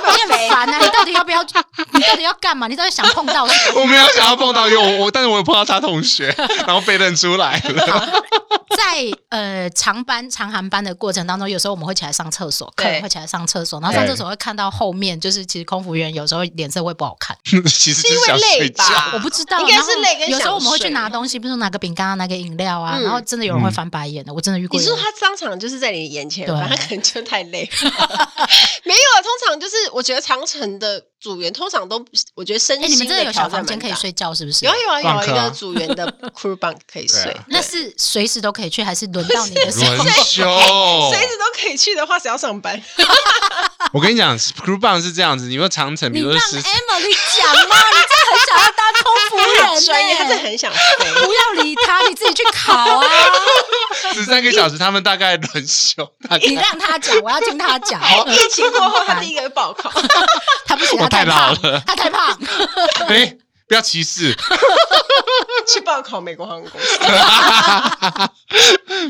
[0.03, 0.79] 哎，你很烦啊！
[0.79, 1.43] 你到底要不要？
[1.91, 2.67] 你到底要干嘛？
[2.67, 3.55] 你到底想碰到谁？
[3.79, 6.33] 我没有想要碰到，因为我我，但是我有碰到他同学，
[6.65, 8.23] 然后被认出来了。
[8.75, 19.11] 在呃长班长航班的过程当中，有时候我们会起来上厕所，客人会起来上厕所，然后上厕所会看到后面，就是其实空服员有时候脸色会不好看， 其实是因为累吧？
[19.13, 20.29] 我不知道，应该是累跟。
[20.29, 24.79] 有时候我们会去拿东西，比如说拿个饼干啊，拿个饮料啊，然后真的有人会翻白眼的，我真的遇过。
[24.79, 27.91] 你说他当场就是在你眼前，他可能就太累了。
[28.83, 32.03] 没有啊，通常就是我觉得长城的组员通常都，
[32.35, 32.89] 我觉得身心。
[32.91, 34.65] 你们真的有小房间可以睡觉是不是？
[34.65, 36.05] 有有有一个组员的
[36.35, 39.95] crew bunk 可以睡，那是随时都可以去，还是轮到你的时候？
[39.95, 40.43] 轮休，
[41.11, 42.81] 随时都可以去的话，谁要上班？
[43.93, 47.75] 我跟你讲，crew bunk 是这样子，你说长城，比如说十，Emily 讲吗？
[47.91, 51.13] 你真的很想要当空服员，专业，他真的很想飞。
[51.13, 53.07] 不要理他，你自己去考啊。
[54.13, 56.07] 十三个小时，他们大概轮休。
[56.41, 58.01] 你让他讲，我要听他讲。
[58.27, 59.91] 疫情过后，他第一个报考。
[60.65, 62.37] 他不行，他太老了，他太胖。
[63.07, 63.35] 哎，
[63.67, 64.35] 不要歧视。
[65.67, 66.99] 去报考美国航空公司。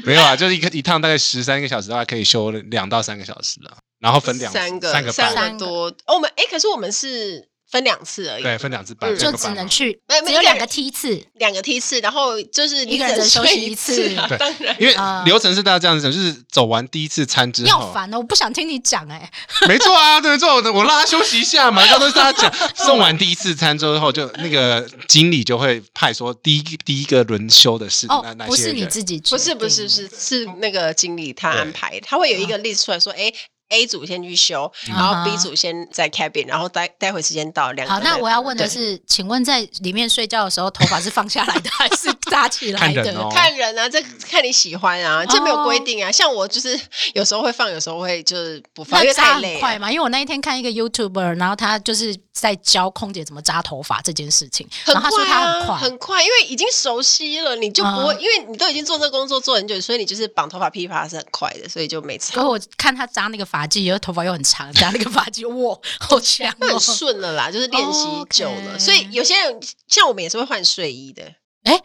[0.06, 5.58] 没有啊，就是一个一趟大概十三个小时，大概可以休两到三个小时了，然后分两三个三个班。
[5.58, 5.92] 多。
[6.08, 7.50] 我们哎，可是我们是。
[7.68, 14.96] 分两次而已，对，分两次班，就只能去，只有两个梯次，两个梯次，然后就是一个人休息一次，当然，因为
[15.26, 19.30] 流程是大家这样子，就是走完第一次餐之后，要烦了，我不想听你讲，哎，
[19.68, 33.34] 没错啊，对，没错，我我让他休息一下嘛，刚刚都是大家讲，送完第一次餐之后，就那个经理就会派说第一第一个轮休的是哪哪些人，不是你自己，不是不是是是那个经理他安排，他会有一个 list 出来说，哎。
[33.70, 37.88] A 组先去修，然后 B 组先在 cabin，然后待待会时间到两。
[37.88, 43.30] 好，那我要问的是，请问在里面睡觉的时候，头发是放下来的 还是扎起来的？
[43.32, 46.12] 看人啊，这看你喜欢啊，这没有规定啊。
[46.12, 46.80] 像我就是
[47.14, 49.60] 有时候会放，有时候会就是不放，因为太累。
[49.60, 62.36] 快嘛，因为我那一天看一个 YouTuber，然后他就是在教空姐怎么扎头发这件事情，然后他说他很快，很快，因为已经熟悉了，你就不会，因为你都已经做这个工作做很久，所以你就是绑头发噼啪是很快的，所以就没差。
[62.36, 63.66] 然后我看他扎那个发。
[63.68, 68.80] 髻，然后头发又很长，加那个发髻，哇，好强，哦，很顺了啦，就是练习久了，oh, okay.
[68.80, 71.24] 所以有些人像我们也是会换睡衣的。
[71.64, 71.82] 哎，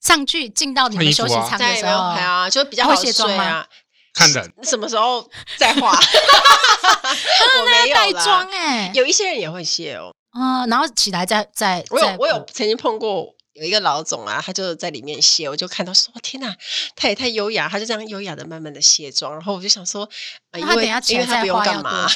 [0.00, 3.66] 上去进到你们休息舱的时候，啊，就比较好睡啊。
[4.14, 5.98] 看人什么时候再化？
[5.98, 10.12] 我没有带妆哎，有一些人也会卸哦。
[10.32, 13.34] 啊，然后起来再再，我有我有曾经碰过。
[13.54, 16.56] 有一个老总啊，他就在里面卸，我就看到说：“天哪，
[16.96, 20.08] 他也太优雅！”他就这样优雅的慢慢的卸妆，然后我就想说
[20.52, 22.08] ：“呃、因为因为他不用干嘛，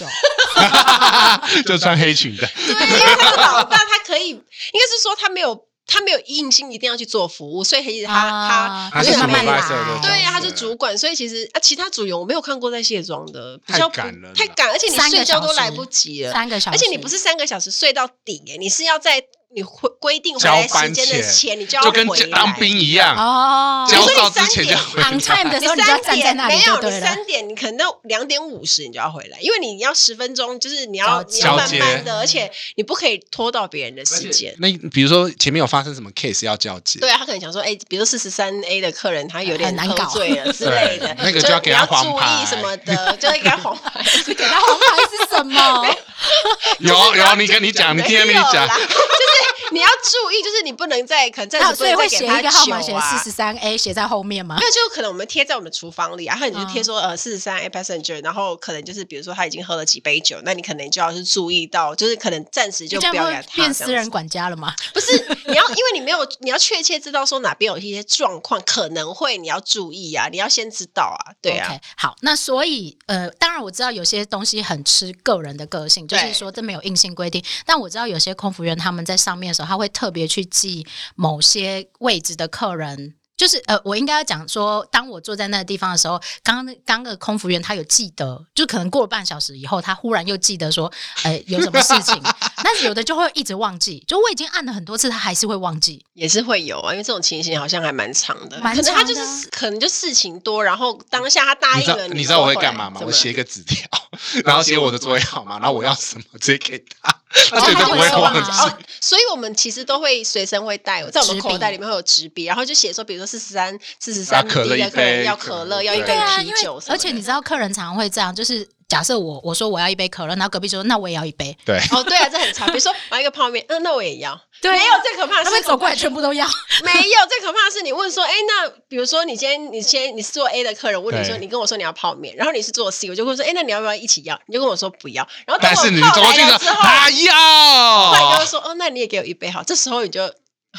[1.66, 9.61] 就穿黑裙的。”对，因为他是老大，他可以，应该是说他没有他没有硬性一定要去做服务，所以其实他、啊、他他是慢慢来，
[10.01, 19.22] 对呀，他是主管，所以其实啊，其他组员我没有看过在卸妆的，比较赶了，太赶，而且你睡觉都来不及了，三个小时，而且你不是三个小时睡到底，哎，你是要在。
[19.57, 23.88] 你回规定回来时间的钱，你就要，就跟当兵一样哦。
[23.90, 25.09] 交到之前就要回来。
[25.09, 34.54] On time 的时候你就要站在那里，没有，你三点，你可能到两点五十你就要回来，因为你要十分钟，就是你要你要慢慢的，而且你不可以拖到别人的时间。
[34.59, 37.00] 那比如说前面有发生什么 case 要交接？
[37.00, 44.04] 对啊，他可能想说，哎，比如四十三 A 的客人他有点难搞醉了之类的， 那个就要给他黄牌什么的，就会给他黄牌。
[44.36, 45.96] 给他黄牌是什么？
[46.80, 48.68] 有有，你跟你讲，你听你讲？
[48.68, 49.45] 就是。
[49.72, 52.80] 你要注意，就是你不能在可能暂时不能再给他酒啊。
[52.80, 54.57] 写四十三 A 写在后面吗？
[54.61, 64.74] 那就可能我们贴在我们厨房里啊，然后你就贴说呃四十三 A passenger，然后可能就是比如说他已经喝了几杯酒，那你可能就要是注意到，就是可能暂时就不要给他变私人管家了吗？
[64.94, 65.16] 不是，
[65.47, 71.70] 你要因为你没有，你要确切知道说哪边有一些状况可能会你要注意啊，你要先知道啊，对啊。
[71.70, 83.14] Okay, 好，那所以呃，当然我知道有些东西很吃个人的个性，就是说这没有硬性规定，但我知道有些空服员他们在上面的时候，他会特别去记某些位置的客人。
[83.37, 90.91] 就是呃，我应该要讲说，当我坐在那个地方的时候，刚刚刚个空服员他有记得，就可能过了半小时以后，他忽然又记得说，
[91.22, 92.18] 哎、欸，有什么事情？
[92.64, 103.03] 但是有的就会一直忘记，就我已经按了很多次，他还是会忘记，也是会有啊，因为这种情形好像还蛮长的，可能他就是可能就事情多，然后当下他答应了你，你知道我会干嘛吗？
[103.05, 103.87] 我写一个纸条，
[104.47, 107.14] 然后写我的座位号码，然后我要什么直接给他。
[107.51, 118.66] 他绝对不会忘记，哦，所以我们其实都会随身会带，在我们口袋里面会有纸笔，然后就写说，比如说四十三、四十三，可乐一杯，要可乐，要一杯啤酒，而且你知道，客人常常会这样，就是。
[118.89, 121.59] 假设我我说我要一杯可乐，然后隔壁说那我也要一杯。
[121.65, 122.69] 对，哦对啊，这很常。
[122.69, 124.40] 比如说买一个泡面，嗯，那我也要。
[124.61, 126.47] 对，没有最可怕的是他们走过来全部都要。
[126.83, 134.41] 没有最可怕的是你问说，哎，那比如说你今天你先你是做 A 的客人，问你说你跟我说你要泡面，然后你是做 C，我就会说，哎，那你要不要一起要？
[134.47, 135.27] 你就跟我说不要。
[135.47, 138.07] 然后等我泡来了之后，他要。
[138.07, 139.62] 后来就会说，哦，那你也给我一杯好。
[139.62, 140.33] 这时候你就。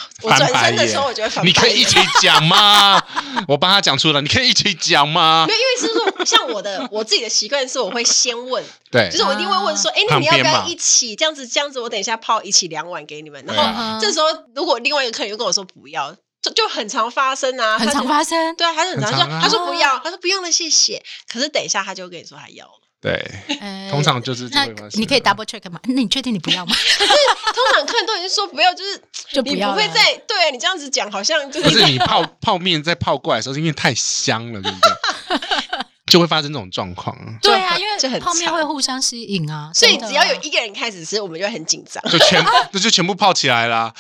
[0.24, 3.02] 我转身的时候，我觉得你可以一起讲吗？
[3.48, 5.46] 我帮他讲出来，你可以一起讲吗？
[5.48, 11.48] 没有，因为是说，像我的 我自己的习惯是，我会先问，对，就是我一定会问说，哎，那你要不要一起这样子？
[11.48, 13.44] 这样子，我等一下泡一起两碗给你们。
[13.46, 18.56] 然后这时候，如果另外一个客人又跟我说不要，就就很常发生啊，很常发生。
[18.56, 21.04] 对啊，他就很常说，他说不要，他说不用了，谢谢。
[21.32, 22.87] 可是等一下，他就跟你说他要了。
[23.00, 23.24] 对，
[23.92, 24.90] 通常就是这个。
[24.94, 25.80] 你可以 double check 吗？
[25.84, 26.74] 那你确定你不要吗？
[26.98, 27.14] 可是
[27.54, 29.02] 通常客人都已经说不要，就是
[29.32, 29.72] 就不要。
[29.72, 31.70] 不会再对啊，你这样子讲好像就是。
[31.70, 35.38] 不是你泡泡面在泡过来的时候，是因为太香了，对不对？
[36.08, 37.16] 就会发生这种状况。
[37.42, 43.94] 对啊，因为泡面会互相吸引啊，所以只要有一个人开始吃，我们就会很紧张，就全那 就全部泡起来啦。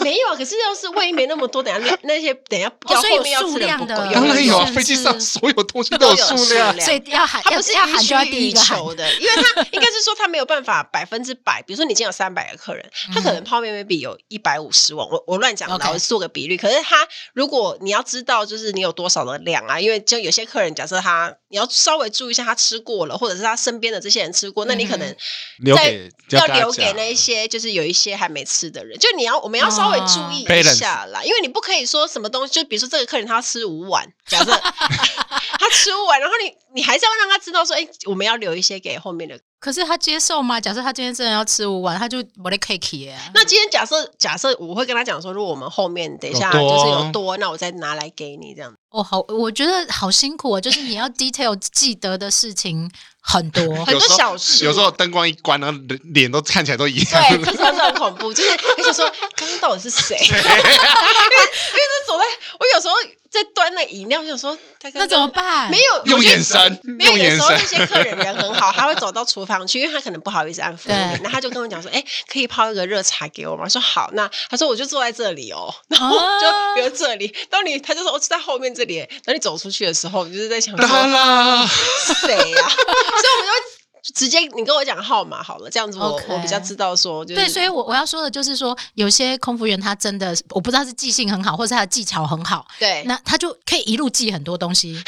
[0.00, 8.78] 没有，可是要是万一没那么多，等下那那些等下要后面要吃的不够，当然有啊，飞机上所有东西都有数量，所以要喊，不是要喊就要第一个喊。
[8.96, 16.56] 的，因为他应该是说他没有办法百分之百，比如说你今天有三百个客人，他可能泡面 maybe 有一百五十碗，我我乱讲的，我做个比率。
[16.56, 22.28] 可是他如果你要知道，就是你有多少的量啊，因为就有些客人假设他你要稍微注意。
[22.28, 25.16] 一下他吃过了，或者是他身边的这些人吃过，那你可能
[25.74, 34.52] 在要留给那一些，就是有一些还没吃的人，就你要我们要稍微注意一下啦，因为你不可以说什么东西，就比如说这个客人他吃五碗，假设
[35.58, 39.40] 他吃五碗，然后你你还是要让他知道说，哎，我们要留一些给后面的。
[39.58, 40.60] 可是他接受吗？
[40.60, 43.18] 假设他今天真的要吃五碗，他就我的 cake 耶。
[43.34, 48.76] 那今天假设假设我会跟他讲说，如果我们后面等一下就是有多，那我再拿来给你这样。
[48.90, 52.90] 哦，好，我觉得好辛苦哦，就是你要 detail 记得的事情
[53.20, 54.64] 很多， 很多小事。
[54.64, 55.78] 有时候灯光一关，然后
[56.14, 57.22] 脸都看起来都一样。
[57.28, 60.16] 对，就是很恐怖，就是而且说刚刚到底是谁？
[60.24, 62.24] 因为因为那走在，
[62.58, 62.94] 我有时候。
[63.30, 64.56] 在端那饮料，就说
[64.94, 65.70] 那怎么办？
[65.70, 67.16] 没有用眼神， 没有。
[67.16, 76.46] 眼神那些客人人很好，他会走到厨房去，因为他可能不好意思按服务员，那他就跟我讲说：“哎，可以泡一个热茶给我吗？”说好，那他说我就坐在这里哦， 然后就
[76.76, 77.34] 比如这里。
[77.50, 80.86] 当你他就说我在后面这里，等你走出去的时候，你就是在想说
[82.14, 82.68] 谁呀？
[82.68, 83.77] 所以我们就。
[84.14, 95.02] 直接你跟我讲号码好了，这样子我.我比较知道说，就是，对，所以我我要说的就是说，有些空服员他真的我不知道是记性很好，或者他的技巧很好，对，那他就可以一路记很多东西。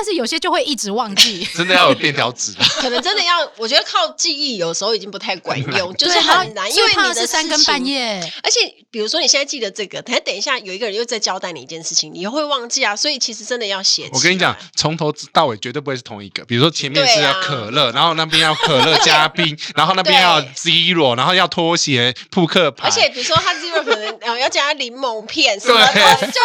[0.00, 2.54] 但是有些就会一直忘记， 真的要有便条纸。
[2.80, 8.18] 可能真的要，我觉得靠记忆有时候已经不太管用，就是很难，因为你是三更半夜。
[8.42, 8.60] 而且
[8.90, 12.96] 比如说你现在记得这个，等一下有一个人又在交代你一件事情，你又会忘记啊。
[12.96, 14.08] 所以其实真的要写。
[14.14, 16.42] 我跟你讲，从头到尾绝对不会是同一个。
[16.46, 22.88] 比如说前面是要可乐，然后那边要可乐加冰， 然后那边要 zero，然后要拖鞋扑克牌。
[22.88, 26.40] 而且比如说他 zero 可能 要加柠檬片什么的，就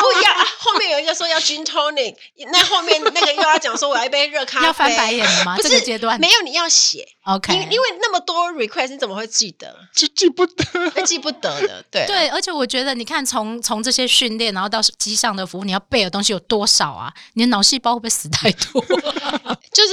[0.00, 0.34] 不一样。
[0.58, 2.16] 后面有一个说要 gin tonic，
[2.50, 2.70] 那。
[2.70, 5.56] 后面那个又要讲说我要一杯热咖啡，要翻白眼了吗？
[5.56, 7.06] 不是这个阶段没有，你要写。
[7.24, 9.76] OK，因因为那么多 request，你怎么会记得？
[9.94, 10.64] 记记不得，
[11.04, 11.84] 记不得的。
[11.90, 17.12] 对对，而且我觉得，你看从从这些训练，然后到机上的服务，你要背的东西有多少啊？
[17.34, 18.84] 你的脑细胞会不会死太多？
[19.72, 19.92] 就是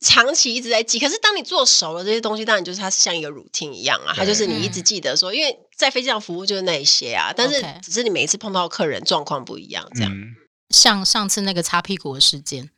[0.00, 0.98] 长期一直在记。
[0.98, 10.12] 可是当你做熟了这些东西，当然就是它是像一个 routine 一样啊，它就是你一直记得说，嗯、因为在飞机上服务就是那一些啊，但是只是你每一次碰到客人状况不一样，这样。
[10.12, 10.34] 嗯
[10.70, 12.70] 像上次那个擦屁股的事件，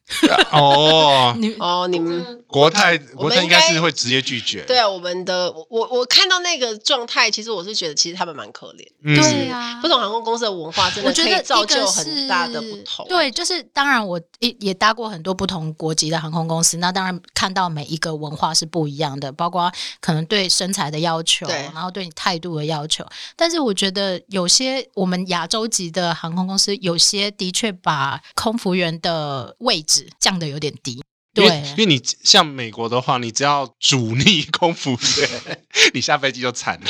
[0.52, 4.62] 哦，你哦，你们国泰国泰应该是会直接拒绝。
[4.62, 8.86] 对啊，我们的我我看到那个状态，其实我是觉得，其实他们蛮可怜。
[9.02, 13.06] 对啊，不同航空公司的文化真的可以造就很大的不同。
[13.08, 19.70] 对，就是当然我也也搭过很多不同国籍的航空公司，那当然看到每一个文化是不一样的，包括
[20.00, 23.04] 可能对身材的要求，然后对你态度的要求。
[23.34, 31.02] 但是我觉得有些我们亚洲籍的航空公司，有些的确把空服员的位置降的有点低。
[31.34, 35.60] 对，因为因为你像美国的话，你只要主力 空服员，
[35.92, 36.86] 你下飞机就惨了，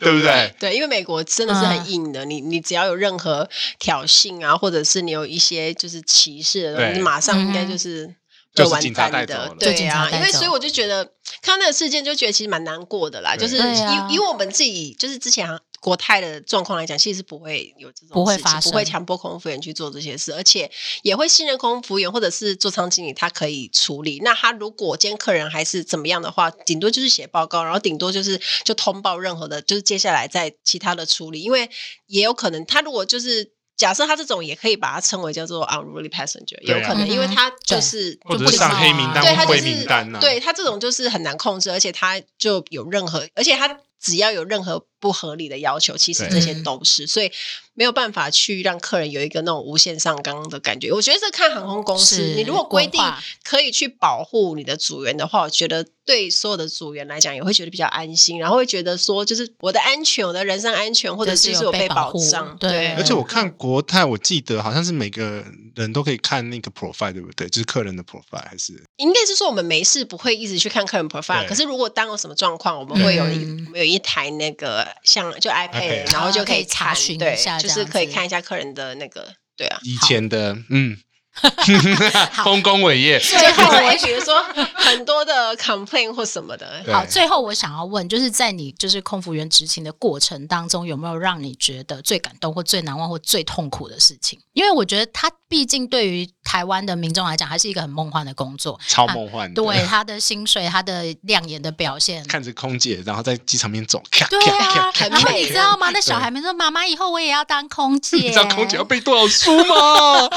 [0.00, 0.52] 对不对？
[0.58, 3.48] 对，因为美国真的是很硬的，嗯、你你只要有任何
[3.78, 8.12] 挑衅啊，或者是你有一些就是歧视的东西，你马上应该就是
[8.52, 9.54] 就完蛋的。
[9.60, 11.04] 就是、对啊，因为所以我就觉得
[11.40, 13.36] 看到那个事件，就觉得其实蛮难过的啦。
[13.36, 15.48] 就是以以我们自己，就是之前。
[15.84, 20.70] 国泰的状况来讲，其实是不会有这种不会发生，不会强迫空服员去做这些事，而且
[21.02, 24.18] 也会信任空服员或者是座舱经理，他可以处理。
[24.24, 31.42] 那他如果今天客人还是怎么样的话，顶多就是写报告，然后顶多就是就通报任何的，就是接下来在其他的处理。
[31.42, 31.68] 因为
[32.06, 44.86] 也有可能，他如果就是假设他这种也可以把它称为叫做 unruly passenger，也有可能，因为他就是或者是上黑名单或灰名单啊，对他这种就是很难控制，而且他就有任何，而且他只要有任何。
[45.04, 47.30] 不合理的要求，其实这些都是，所以
[47.74, 50.92] 没有办法去让客人有一个那种无限上纲的感觉。
[50.92, 53.00] 我觉得这看航空公司，你如果规定
[53.42, 62.56] 可以去保护你的组员的话，我觉得对所有的组员来讲也会觉得比较安心，然后会觉得说，就是我的安全，我的人身安全，或者是有被保障。
[62.58, 65.44] 对，而且我看国泰，我记得好像是每个
[65.74, 67.48] 人都可以看那个 profile，对不对？
[67.48, 74.86] 就是客人的 profile 还是应该是说我们没事不会一直去看客人 profile，可是如果当有什么状况，我们会有一有一台那个。
[75.02, 76.12] 像就 iPad.
[76.12, 80.98] 然后就可以查询一下，就是可以看一下客人的那个，对啊，以前的，嗯。
[82.44, 84.42] 丰功伟业，最后我也比如说
[84.74, 86.84] 很多的 complain 或什么的。
[86.92, 94.38] 好，最后我想要问，就是在你就是空服员执勤的过程当中，有没有让你觉得最感动或最难忘或最痛苦的事情？
[94.52, 99.60] 因为我觉得他毕竟对于台湾的民众来讲，还是一个很梦幻的工作，超梦幻的。
[99.60, 105.90] 对他的薪水，他的亮眼的表现，看着空姐，然后在机场面走，对啊，然后你知道吗？
[105.90, 110.28] 那小孩们说：“妈妈，以后我也要当空姐。”你知道空姐要背多少书吗？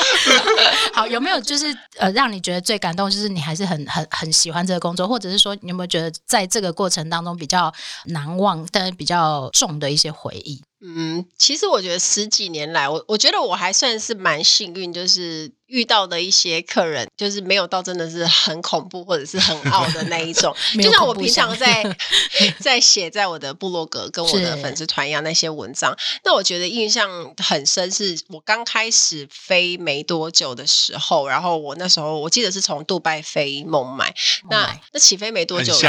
[0.93, 7.73] 好，有没有就是呃，让你觉得最感动，就是你还是很很很喜欢这个工作，或者是说你有没有觉得在这个过程当中比较
[8.05, 10.61] 难忘，但是比较重的一些回忆？
[10.79, 20.55] 嗯，其实我觉得十几年来，我我觉得我还算是蛮幸运，就是遇到的一些客人，就是没有到真的是很恐怖或者是很傲的那一种。
[20.75, 21.97] 就像我平常在
[22.61, 34.13] 在写在我的部落格跟我的粉丝团一样那些文章，那我觉得印象很深，是我刚开始飞没多久的时候，然后我那时候我记得是从杜拜飞孟买，
[34.51, 35.73] 那那起飞没多久。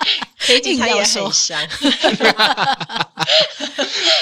[0.38, 1.68] 飞机餐也很香，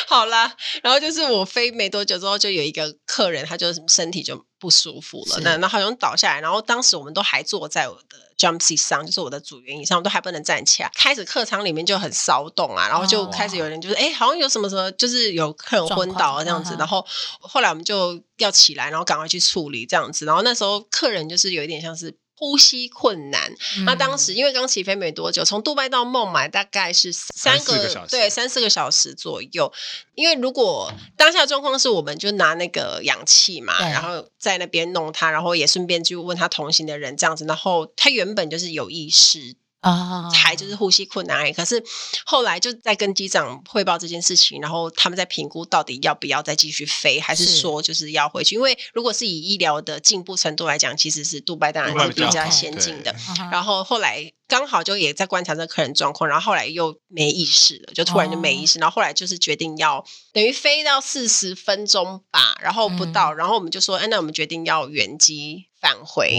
[0.08, 0.52] 好啦，
[0.82, 10.90] 然后就是我飞没多久之后，就有一个客人，他就身体就不舒服了，那那好像倒下来，然后当时我们都还坐在我的 jump seat 上，就是我的组员椅上，都还不能站起来。
[10.94, 17.06] 开始客舱里面就很骚动啊，然后就开始有人就是哎、哦，好像有什么什么，就是有客人昏倒啊这样子，然后
[17.40, 22.14] 后来我们就要起来，然后赶快去处理这样子，然后那时候客人就是有一点像是。
[22.38, 29.72] 呼吸困难，嗯、那当时因为刚起飞没多久，从杜拜到孟买大概是三个，对，三四个小时左右。
[30.14, 39.56] 因为如果当下的状况是，我们就拿那个氧气嘛，然后在那边弄他，然后也顺便就问他同行的人这样子，然后他原本就是有意识。
[39.80, 41.82] 啊，还就是呼吸困难而已，可是
[42.24, 48.56] 后来就在跟机长汇报这件事情，然后他们在评估到底要不要再继续飞，还是说就是要回去？
[48.56, 53.14] 因为如果是以医疗的进步程度来讲，其实是杜拜当然是比较先进的。
[53.52, 66.38] 然后后来刚好就也在观察这客人状况，然后后来又没意识了，就突然就没意识，然后后来就是决定要等于飞到四十分钟吧，然后不到，然后我们就说，哎，那我们决定要原机返回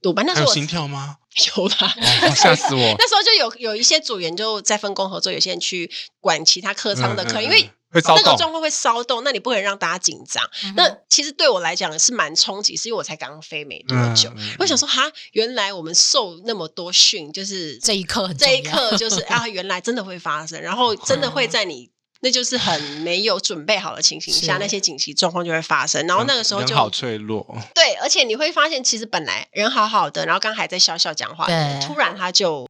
[0.00, 0.22] 杜拜。
[0.24, 1.16] 那时候有心跳吗？
[1.56, 1.94] 有啦，
[2.36, 2.80] 吓死我！
[2.98, 5.90] 那时候就有有一些组员就在分工合作，有些人去
[6.20, 10.46] 管其他客舱的客人，因为那个状况会骚动，那你不可能让大家紧张。
[10.76, 21.91] 那其实对我来讲是蛮冲击，是因为我才刚飞没多久，我想说哈，原来我们受那么多训，就是这一刻，这一刻就是啊，原来真的会发生，然后真的会在你。
[22.22, 26.06] 那就是很没有准备好的情形下，那些紧急状况就会发生。
[26.06, 27.44] 然后那个时候就好脆弱。
[27.74, 31.46] 对，而且你会发现，其实本来人好好的，然后刚还在笑笑讲话，
[31.80, 32.68] 突然他就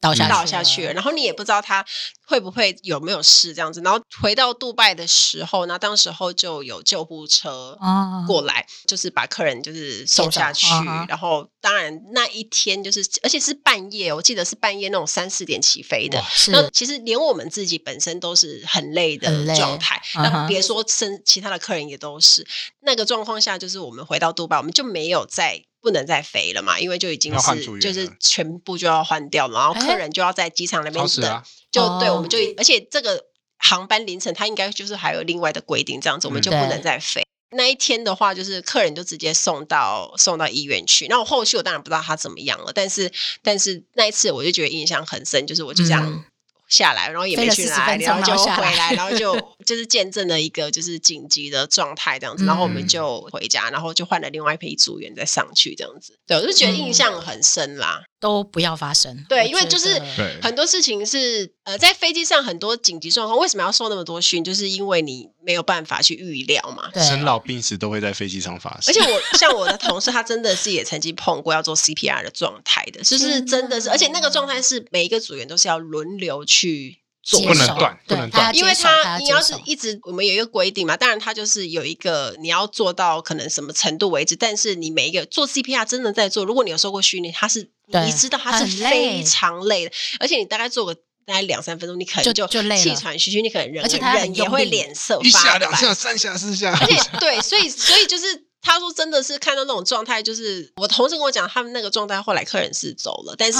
[0.00, 1.84] 倒下倒下去了，然后你也不知道他
[2.26, 3.82] 会不会有没有事这样子。
[3.82, 7.78] 然后回到杜拜的时候，那当时候就有救护车
[8.26, 10.66] 过来，就是把客人就是送下去。
[11.06, 16.18] 然后当然那一天就是，而且是半夜，我记得是半夜那种三四点起飞的。
[16.48, 22.46] 那其实连我们自己本身都是很累的状态，那别说生其他的客人也都是
[22.80, 25.62] 那个状况下，就是我们回到杜拜，我们就没有再。
[25.80, 33.24] 不能再飞了嘛，因为就已经是就是全部就要换掉了，然后客人就要在机场那边等，就对，我们就而且这个
[33.58, 37.22] 航班凌晨，他应该就是还有另外的规定，这样子我们就不能再飞。
[37.52, 41.06] 那一天的话，就是客人就直接送到送到医院去。
[41.08, 43.10] 那我后续我当然不知道他怎么样了，但是
[43.42, 46.24] 但是那一次我就觉得印象很深，就是我就这样。
[46.68, 49.32] 下来，然后也没去哪里，然后就回来，然后就
[49.64, 56.18] 就是见证了一个就是紧急的状态这样子，然后我们就回家，然后就换了另外一批组员再上去这样子。
[56.26, 58.02] 对，我就觉得印象很深啦。
[58.20, 59.24] 都不要发生。
[59.30, 59.98] 对，因为就是
[60.42, 64.44] 很多事情是呃，在飞机上很多紧急状况，为什么要受那么多训？
[64.44, 66.90] 就是因为你没有办法去预料嘛。
[67.00, 68.92] 生老病死都会在飞机上发生。
[68.92, 76.99] 而且我像我的同事，他真的是也曾经碰过要做 CPR 的状态的，就是真的是，而且那个状态是每一个组员都是要轮流去做，
[77.46, 87.70] 不能断，不能断，因为他你要是一直，我们有一个规定嘛，当然他就是有一个你要做到可能什么程度为止，但是你每一个做 CPR 真的在做，如果你有受过训练，他是。
[87.92, 89.90] 你知道他是非常累的，
[90.20, 90.94] 而且你大概做个
[91.26, 98.26] 大概两三分钟，你可能就就气喘吁吁，你可能人人也会脸色发白，一下两下三下四下，而且对，所以所以就是
[98.62, 103.58] 他说真的是看到那种状态，就是我同事跟我讲，他们那个状态后来客人是走了，但是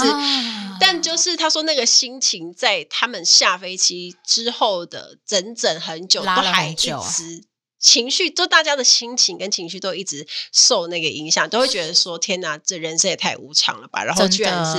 [0.79, 6.91] 但就是他说那个心情在他们下飞机之后的整整很久都还一直。
[7.81, 14.73] 情绪，就大家的心情跟情绪都一直受那个影响，都会觉得说：“天哪，这人生也太无常了吧！”然后居然是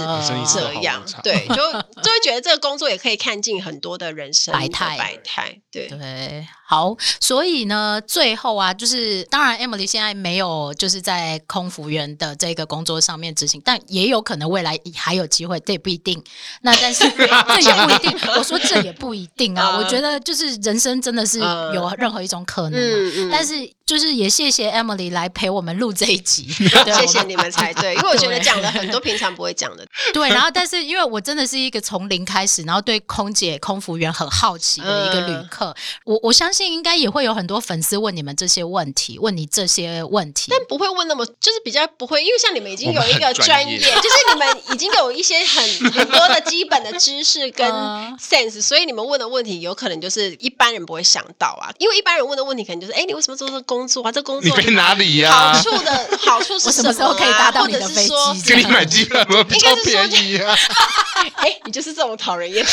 [0.54, 6.46] 这样，对，就就会觉得这个工作也可以看尽很多的人生百态，百态，对对。
[6.64, 16.24] 好，所以呢，最后啊，就是当然，Emily 现在没有就是在空服员的这个工作上面执行，但也有可能未来还有机会，这也不一定。
[16.62, 19.76] 那但是 这也不一定，我说这也不一定啊。
[19.76, 22.91] 我觉得就是人生真的是有任何一种可能，嗯，
[23.30, 29.86] 但是就是也谢谢 Emily 来陪我们录这一集， 谢谢你们才对，因为我觉得讲了很多平常不会讲的。
[30.12, 35.74] 对，然后但是因为我真的是一个从零开始，然后对空姐、空服员很好奇的一个旅客，
[36.04, 36.62] 我我相信。
[36.72, 47.70] 应该也会有很多粉丝问你们这些问题，问你这些问题，但不会问那么，就是比较不会，因为像你们已经有一个专业，就是你们已经有一些很很多的基本的知识跟
[48.16, 51.68] sense，所以你们问的问题有可能就是一般人不会想到啊。
[51.78, 54.10] 因为一般人问的问题可能就是，哎，你为什么做这个工作啊？
[54.10, 55.52] 这工作你飞哪里呀？
[55.52, 56.92] 好处的 好处是什么？
[56.92, 58.42] 什么时候可以搭到你的飞机？
[58.44, 60.56] 给你买机票比较便宜啊？
[61.36, 62.66] 哎，你就是这种讨人厌。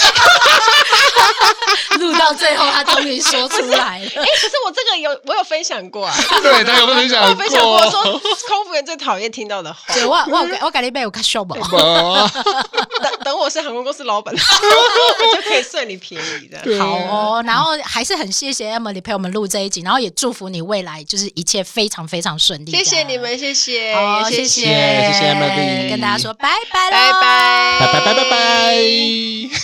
[2.00, 4.06] 录到最后，他终于说出来了。
[4.16, 8.02] 哎，可是我这个有我有分享过啊，对，他有分享过，分享过说
[8.48, 9.94] 空服员最讨厌听到的话。
[9.94, 11.56] 对，我我我改了一杯，我看秀宝。
[11.56, 16.80] 等等，我是航空公司老板，就可以算你便宜的。
[16.80, 22.72] 好哦，然后还是很谢谢 Emily 陪我们录这一集，然后也祝福你未来就是一切非常非常顺利。
[22.72, 29.60] 谢谢你们，谢谢，好，谢谢，谢谢 Emily，跟大家说拜拜，拜拜，拜拜，拜拜，拜拜。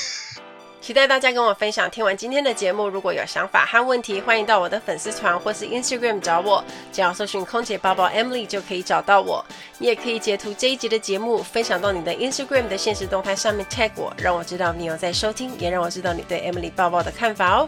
[0.82, 1.90] 期待大家跟我分享。
[1.90, 6.64] 听完今天的节目，如果有想法和问题，欢迎到我的粉丝团或是 Instagram 找我，
[6.94, 9.44] 只要搜寻“空姐包包 Emily” 就可以找到我。
[9.80, 17.68] 你也可以截图这一集的节目，分享到你的 Instagram 的现实动态上面 tag 我，让我知道你有在收听，也让我知道你对 Emily 包包的看法哦。